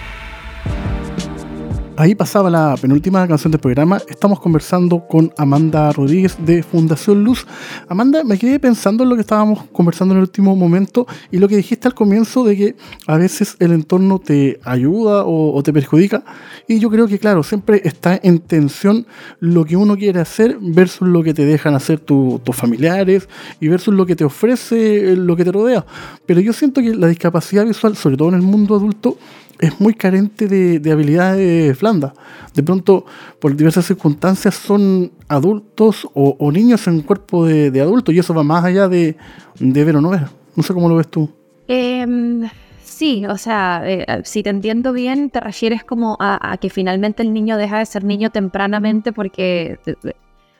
Ahí 1.98 2.14
pasaba 2.14 2.48
la 2.48 2.76
penúltima 2.80 3.26
canción 3.26 3.50
del 3.50 3.60
programa. 3.60 4.00
Estamos 4.08 4.38
conversando 4.38 5.04
con 5.08 5.32
Amanda 5.36 5.90
Rodríguez 5.90 6.36
de 6.38 6.62
Fundación 6.62 7.24
Luz. 7.24 7.44
Amanda, 7.88 8.22
me 8.22 8.38
quedé 8.38 8.60
pensando 8.60 9.02
en 9.02 9.10
lo 9.10 9.16
que 9.16 9.22
estábamos 9.22 9.64
conversando 9.72 10.14
en 10.14 10.18
el 10.18 10.22
último 10.22 10.54
momento 10.54 11.08
y 11.32 11.38
lo 11.38 11.48
que 11.48 11.56
dijiste 11.56 11.88
al 11.88 11.94
comienzo 11.94 12.44
de 12.44 12.56
que 12.56 12.76
a 13.08 13.16
veces 13.16 13.56
el 13.58 13.72
entorno 13.72 14.20
te 14.20 14.60
ayuda 14.62 15.24
o, 15.26 15.60
te 15.64 15.72
perjudica. 15.72 16.22
Y 16.68 16.78
yo 16.78 16.88
creo 16.88 17.08
que, 17.08 17.18
claro, 17.18 17.42
siempre 17.42 17.82
está 17.84 18.20
en 18.22 18.38
tensión 18.38 19.04
lo 19.40 19.64
que 19.64 19.76
uno 19.76 19.96
quiere 19.96 20.20
hacer 20.20 20.56
versus 20.60 21.08
lo 21.08 21.24
que 21.24 21.34
te 21.34 21.44
dejan 21.44 21.74
hacer 21.74 21.98
tus 21.98 22.40
familiares 22.52 23.28
y 23.58 23.66
versus 23.66 23.92
lo 23.92 24.06
que 24.06 24.14
te 24.14 24.24
ofrece 24.24 25.16
lo 25.16 25.34
que 25.34 25.44
te 25.44 25.50
rodea. 25.50 25.84
Pero 26.26 26.40
yo 26.40 26.52
siento 26.52 26.80
que 26.80 26.94
la 26.94 27.08
discapacidad 27.08 27.66
visual, 27.66 27.96
sobre 27.96 28.16
todo 28.16 28.28
en 28.28 28.36
el 28.36 28.42
mundo 28.42 28.76
adulto, 28.76 29.18
es 29.58 29.80
muy 29.80 29.94
carente 29.94 30.46
de, 30.46 30.92
habilidades 30.92 31.78
blandas. 31.80 32.12
De 32.54 32.62
pronto, 32.62 33.04
por 33.40 33.56
diversas 33.56 33.86
circunstancias, 33.86 34.54
son 34.54 35.12
adultos 35.28 36.08
o, 36.14 36.52
niños 36.52 36.86
en 36.86 37.02
cuerpo 37.02 37.46
de, 37.46 37.70
de, 37.70 37.80
adultos 37.80 38.14
y 38.14 38.18
eso 38.18 38.34
va 38.34 38.42
más 38.42 38.64
allá 38.64 38.88
de, 38.88 39.16
de 39.58 39.84
ver 39.84 39.96
o 39.96 40.00
no 40.00 40.10
ver. 40.10 40.26
No 40.56 40.62
sé 40.62 40.74
cómo 40.74 40.88
lo 40.88 40.96
ves 40.96 41.08
tú. 41.08 41.30
Em, 41.68 42.48
sí, 42.82 43.26
o 43.26 43.36
sea, 43.36 43.82
eh, 43.84 44.06
si 44.24 44.42
te 44.42 44.50
entiendo 44.50 44.92
bien, 44.92 45.30
te 45.30 45.40
refieres 45.40 45.84
como 45.84 46.16
a, 46.18 46.52
a, 46.52 46.56
que 46.56 46.70
finalmente 46.70 47.22
el 47.22 47.32
niño 47.32 47.56
deja 47.56 47.78
de 47.78 47.86
ser 47.86 48.04
niño 48.04 48.30
tempranamente 48.30 49.12
porque 49.12 49.78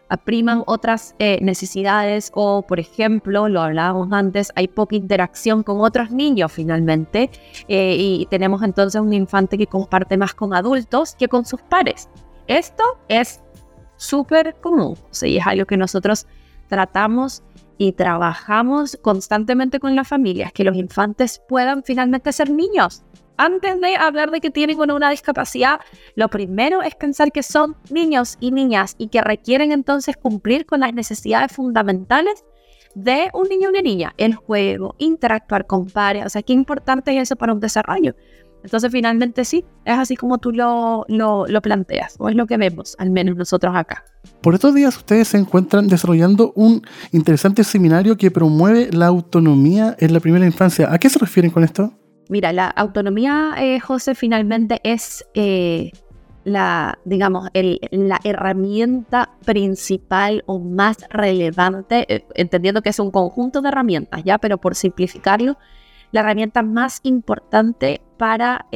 apriman 0.09 0.63
otras 0.67 1.15
eh, 1.19 1.39
necesidades 1.43 2.31
o, 2.35 2.63
por 2.63 2.81
ejemplo, 2.81 3.49
lo 3.49 3.61
hablábamos 3.61 4.09
antes, 4.13 4.53
hay 4.55 4.69
poca 4.69 4.97
interacción 4.97 5.63
con 5.63 5.81
otros 5.81 6.11
niños 6.11 6.53
finalmente 6.53 7.31
eh, 7.69 7.97
y 7.99 8.27
tenemos 8.31 8.63
entonces 8.63 9.01
un 9.01 9.13
infante 9.13 9.59
que 9.59 9.67
comparte 9.67 10.17
más 10.17 10.35
con 10.35 10.55
adultos 10.55 11.15
que 11.15 11.29
con 11.29 11.45
sus 11.45 11.61
pares. 11.63 12.09
Esto 12.47 12.83
es 13.09 13.43
súper 13.97 14.57
común, 14.61 14.97
o 15.11 15.15
sea, 15.15 15.29
es 15.29 15.47
algo 15.47 15.67
que 15.67 15.77
nosotros 15.77 16.27
tratamos 16.69 17.43
y 17.79 17.93
trabajamos 17.93 18.99
constantemente 19.03 19.79
con 19.79 19.95
las 19.95 20.09
familias, 20.09 20.53
que 20.53 20.65
los 20.65 20.77
infantes 20.77 21.41
puedan 21.49 21.83
finalmente 21.85 22.33
ser 22.33 22.51
niños, 22.51 23.05
antes 23.39 23.81
de 23.81 23.97
hablar 23.97 24.31
de 24.31 24.41
que 24.41 24.51
tienen 24.51 24.79
una 24.79 25.11
discapacidad, 25.11 25.81
lo 26.17 26.29
primero 26.29 26.83
es 26.83 26.95
pensar 26.95 27.33
que 27.33 27.43
son 27.43 27.77
niños 27.89 28.37
y 28.41 28.51
niñas 28.51 28.95
y 28.99 29.09
que 29.09 29.23
requieren 29.23 29.73
entonces 29.73 30.17
cumplir 30.17 30.67
con 30.67 30.81
las 30.81 30.93
necesidades 30.93 31.53
fundamentales 31.53 32.45
de 32.95 33.31
un 33.33 33.49
niño 33.49 33.69
o 33.69 33.71
una 33.71 33.81
niña, 33.81 34.15
el 34.17 34.35
juego, 34.35 34.97
interactuar 34.99 35.67
con 35.67 35.87
pares, 35.87 36.27
o 36.27 36.29
sea, 36.29 36.43
qué 36.43 36.53
importante 36.53 37.17
es 37.17 37.23
eso 37.23 37.37
para 37.37 37.53
un 37.53 37.61
desarrollo. 37.61 38.15
Entonces, 38.65 38.91
finalmente 38.91 39.45
sí, 39.45 39.65
es 39.85 39.97
así 39.97 40.17
como 40.17 40.39
tú 40.39 40.51
lo, 40.51 41.05
lo, 41.09 41.47
lo, 41.47 41.63
planteas, 41.63 42.17
o 42.19 42.29
es 42.29 42.35
lo 42.35 42.47
que 42.47 42.57
vemos, 42.57 42.97
al 42.99 43.11
menos 43.11 43.37
nosotros 43.37 43.73
acá. 43.77 44.05
Por 44.43 44.55
estos 44.55 44.75
días 44.75 44.97
ustedes 44.97 45.29
se 45.29 45.39
encuentran 45.39 45.87
desarrollando 45.87 46.53
un 46.57 46.83
interesante 47.13 47.63
seminario 47.63 48.17
que 48.17 48.33
promueve 48.33 48.91
la 48.93 49.07
autonomía 49.07 49.97
en 50.01 50.13
la 50.13 50.19
primera 50.19 50.45
infancia. 50.45 50.93
¿A 50.93 50.99
qué 50.99 51.09
se 51.09 51.21
refieren 51.21 51.53
con 51.53 51.63
esto? 51.63 51.93
Mira, 52.29 52.53
la 52.53 52.67
autonomía, 52.69 53.55
eh, 53.57 53.81
José, 53.81 54.15
finalmente 54.15 54.81
es 54.85 55.25
eh, 55.33 55.93
la, 56.45 56.99
digamos, 57.05 57.49
la 57.53 58.21
herramienta 58.23 59.31
principal 59.47 60.45
o 60.47 60.59
más 60.59 60.99
relevante, 61.09 62.05
eh, 62.13 62.27
entendiendo 62.35 62.83
que 62.83 62.91
es 62.91 62.99
un 62.99 63.11
conjunto 63.11 63.63
de 63.63 63.69
herramientas, 63.69 64.23
¿ya? 64.25 64.37
Pero 64.39 64.59
por 64.59 64.75
simplificarlo, 64.75 65.57
la 66.13 66.21
herramienta 66.21 66.63
más 66.63 67.01
importante 67.03 68.03
para 68.19 68.67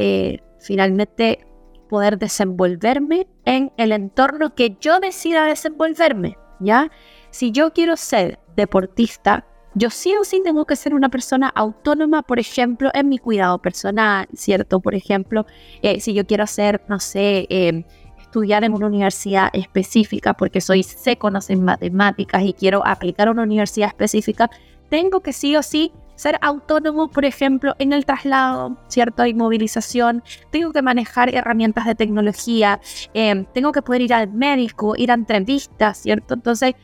finalmente 0.61 1.46
poder 1.88 2.18
desenvolverme 2.18 3.26
en 3.44 3.72
el 3.76 3.92
entorno 3.92 4.55
que 4.55 4.76
yo 4.80 5.00
decida 5.00 5.44
desenvolverme, 5.44 6.36
¿ya? 6.61 6.90
Si 7.30 7.53
yo 7.53 7.72
quiero 7.72 7.96
ser 7.96 8.38
deportista, 8.57 9.46
yo 9.74 9.90
sí 9.90 10.14
o 10.20 10.24
sí 10.24 10.40
tengo 10.44 10.64
que 10.66 10.76
ser 10.76 10.94
una 10.94 11.08
persona 11.08 11.48
autónoma, 11.48 12.22
por 12.22 12.38
ejemplo, 12.38 12.90
en 12.94 13.08
mi 13.08 13.18
cuidado 13.18 13.58
personal, 13.58 14.28
¿cierto? 14.34 14.80
Por 14.80 14.94
ejemplo, 14.94 15.46
eh, 15.82 16.00
si 16.00 16.14
yo 16.14 16.26
quiero 16.26 16.44
hacer, 16.44 16.82
no 16.88 17.00
sé, 17.00 17.46
em, 17.48 17.84
estudiar 18.20 18.64
en 18.64 18.72
una 18.72 18.86
universidad 18.86 19.50
específica 19.52 20.34
porque 20.34 20.60
soy 20.60 20.82
seco 20.82 21.30
en 21.48 21.64
matemáticas 21.64 22.42
y 22.42 22.52
quiero 22.52 22.86
aplicar 22.86 23.28
a 23.28 23.30
una 23.30 23.42
universidad 23.42 23.88
específica, 23.88 24.50
tengo 24.88 25.20
que 25.20 25.32
sí 25.32 25.56
o 25.56 25.62
sí 25.62 25.92
ser 26.16 26.38
autónomo, 26.42 27.08
por 27.08 27.24
ejemplo, 27.24 27.74
en 27.78 27.92
el 27.92 28.04
traslado, 28.04 28.76
¿cierto? 28.88 29.26
Y 29.26 29.34
movilización. 29.34 30.22
Tengo 30.50 30.72
que 30.72 30.82
manejar 30.82 31.34
herramientas 31.34 31.86
de 31.86 31.94
tecnología. 31.94 32.80
Em, 33.14 33.44
tengo 33.54 33.72
que 33.72 33.82
poder 33.82 34.02
ir 34.02 34.14
al 34.14 34.32
médico, 34.32 34.94
ir 34.96 35.10
a 35.10 35.14
entrevistas, 35.14 35.98
¿cierto? 35.98 36.34
Entonces, 36.34 36.74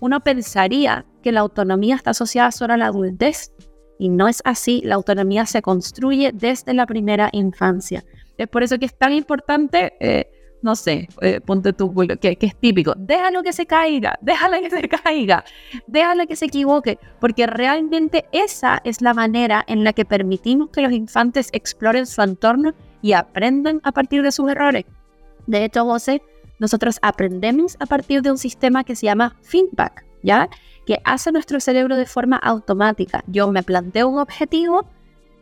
uno 0.00 0.20
pensaría 0.20 1.06
que 1.22 1.32
la 1.32 1.40
autonomía 1.40 1.96
está 1.96 2.10
asociada 2.10 2.50
solo 2.50 2.74
a 2.74 2.76
la 2.76 2.86
adultez 2.86 3.52
y 3.98 4.08
no 4.08 4.28
es 4.28 4.42
así. 4.44 4.82
La 4.84 4.96
autonomía 4.96 5.46
se 5.46 5.62
construye 5.62 6.32
desde 6.32 6.74
la 6.74 6.86
primera 6.86 7.30
infancia. 7.32 8.04
Es 8.36 8.48
por 8.48 8.62
eso 8.62 8.78
que 8.78 8.86
es 8.86 8.98
tan 8.98 9.12
importante, 9.12 9.94
eh, 10.00 10.28
no 10.62 10.74
sé, 10.74 11.08
eh, 11.20 11.40
ponte 11.40 11.72
tú, 11.72 11.94
que, 12.20 12.36
que, 12.36 12.46
es 12.46 12.56
típico, 12.56 12.94
déjalo 12.96 13.42
que 13.42 13.52
se 13.52 13.66
caiga, 13.66 14.18
déjalo 14.22 14.60
que 14.60 14.70
se 14.70 14.88
caiga, 14.88 15.44
déjalo 15.86 16.26
que 16.26 16.36
se 16.36 16.46
equivoque, 16.46 16.98
porque 17.20 17.46
realmente 17.46 18.24
esa 18.32 18.80
es 18.84 19.00
la 19.00 19.14
manera 19.14 19.64
en 19.68 19.84
la 19.84 19.92
que 19.92 20.04
permitimos 20.04 20.70
que 20.70 20.82
los 20.82 20.92
infantes 20.92 21.48
exploren 21.52 22.06
su 22.06 22.22
entorno 22.22 22.74
y 23.02 23.12
aprendan 23.12 23.80
a 23.84 23.92
partir 23.92 24.22
de 24.22 24.32
sus 24.32 24.50
errores. 24.50 24.84
De 25.46 25.64
hecho, 25.64 25.84
José, 25.84 26.22
nosotros 26.58 26.98
aprendemos 27.02 27.76
a 27.80 27.86
partir 27.86 28.22
de 28.22 28.30
un 28.30 28.38
sistema 28.38 28.84
que 28.84 28.94
se 28.94 29.06
llama 29.06 29.36
feedback, 29.42 30.04
¿ya? 30.22 30.48
Que 30.86 31.00
hace 31.04 31.32
nuestro 31.32 31.60
cerebro 31.60 31.96
de 31.96 32.06
forma 32.06 32.36
automática. 32.36 33.24
Yo 33.26 33.50
me 33.50 33.62
planteo 33.62 34.08
un 34.08 34.18
objetivo, 34.18 34.88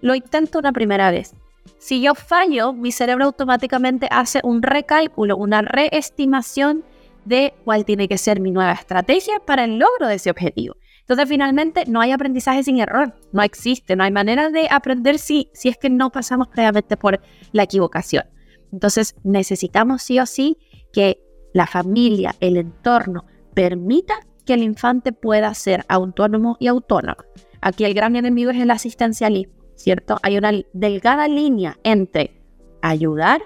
lo 0.01 0.14
intento 0.14 0.59
una 0.59 0.72
primera 0.72 1.11
vez. 1.11 1.34
Si 1.78 2.01
yo 2.03 2.14
fallo, 2.14 2.72
mi 2.72 2.93
cerebro 2.93 3.24
automáticamente 3.26 4.07
hace 4.11 4.41
un 4.43 4.62
recálculo, 4.62 5.36
una 5.36 5.62
reestimación 5.62 6.84
de 7.24 7.55
cuál 7.64 7.84
tiene 7.84 8.09
que 8.09 8.18
ser 8.18 8.41
mi 8.41 8.51
nueva 8.51 8.72
estrategia 8.72 9.41
para 9.41 9.64
el 9.64 9.78
logro 9.78 10.07
de 10.07 10.14
ese 10.14 10.30
objetivo. 10.30 10.76
Entonces, 11.01 11.28
finalmente, 11.28 11.84
no 11.86 12.01
hay 12.01 12.12
aprendizaje 12.12 12.62
sin 12.62 12.78
error, 12.78 13.14
no 13.32 13.43
existe, 13.43 13.97
no 13.97 14.05
hay 14.05 14.12
manera 14.12 14.51
de 14.51 14.68
aprender 14.70 15.18
si, 15.18 15.51
si 15.53 15.68
es 15.68 15.76
que 15.76 15.91
no 15.91 16.11
pasamos 16.11 16.49
previamente 16.49 16.97
por 16.97 17.20
la 17.53 17.64
equivocación. 17.64 18.24
Entonces, 18.72 19.16
necesitamos 19.24 20.03
sí 20.03 20.20
o 20.20 20.26
sí 20.26 20.57
que 20.93 21.20
la 21.53 21.66
familia, 21.66 22.36
el 22.41 22.57
entorno, 22.57 23.24
permita 23.55 24.20
que 24.51 24.55
el 24.55 24.64
infante 24.64 25.12
pueda 25.12 25.55
ser 25.55 25.84
autónomo 25.88 26.57
y 26.59 26.66
autónomo. 26.66 27.22
Aquí 27.61 27.84
el 27.84 27.94
gran 27.94 28.16
enemigo 28.16 28.51
es 28.51 28.59
el 28.59 28.72
asistencialismo, 28.72 29.55
¿cierto? 29.76 30.16
Hay 30.24 30.36
una 30.36 30.51
delgada 30.72 31.28
línea 31.28 31.78
entre 31.84 32.42
ayudar, 32.82 33.42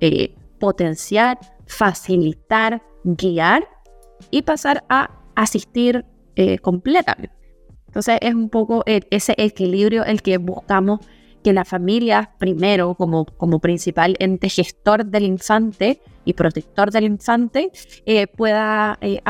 eh, 0.00 0.34
potenciar, 0.58 1.38
facilitar, 1.68 2.82
guiar 3.04 3.68
y 4.32 4.42
pasar 4.42 4.82
a 4.88 5.08
asistir 5.36 6.04
eh, 6.34 6.58
completamente. 6.58 7.36
Entonces 7.86 8.18
es 8.20 8.34
un 8.34 8.48
poco 8.48 8.82
e, 8.86 9.02
ese 9.10 9.36
equilibrio 9.38 10.04
el 10.04 10.20
que 10.20 10.38
buscamos 10.38 10.98
que 11.44 11.52
la 11.52 11.64
familia, 11.64 12.34
primero, 12.38 12.96
como, 12.96 13.24
como 13.24 13.60
principal 13.60 14.16
ente 14.18 14.48
gestor 14.48 15.06
del 15.06 15.22
infante 15.22 16.00
y 16.24 16.32
protector 16.32 16.90
del 16.90 17.04
infante, 17.04 17.70
eh, 18.04 18.26
pueda 18.26 18.98
eh, 19.00 19.20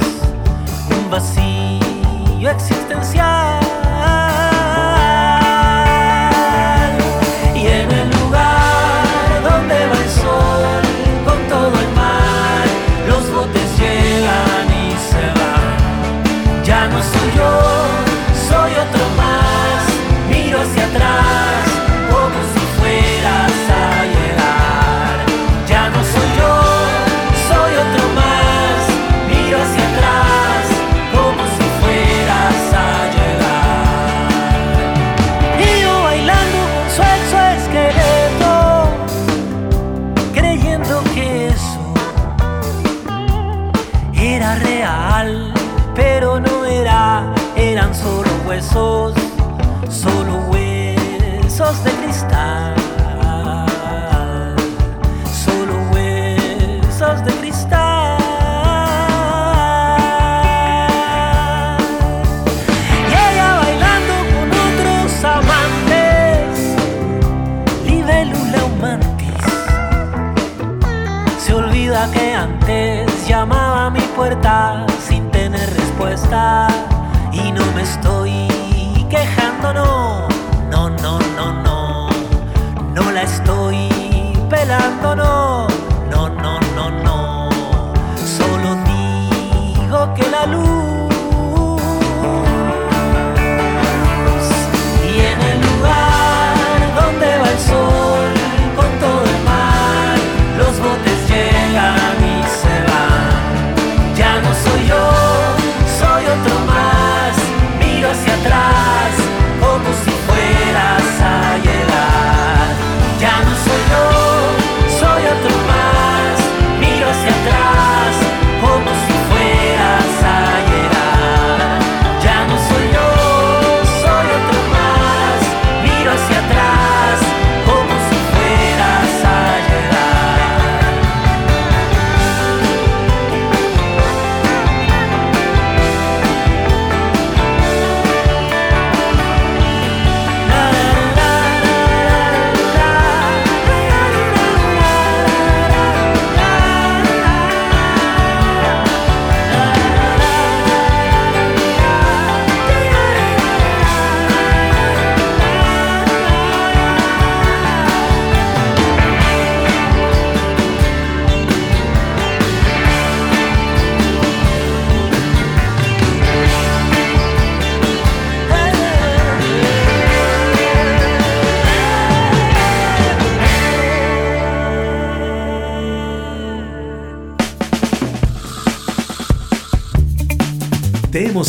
un 0.89 1.11
vacío 1.11 2.49
existencial. 2.49 3.52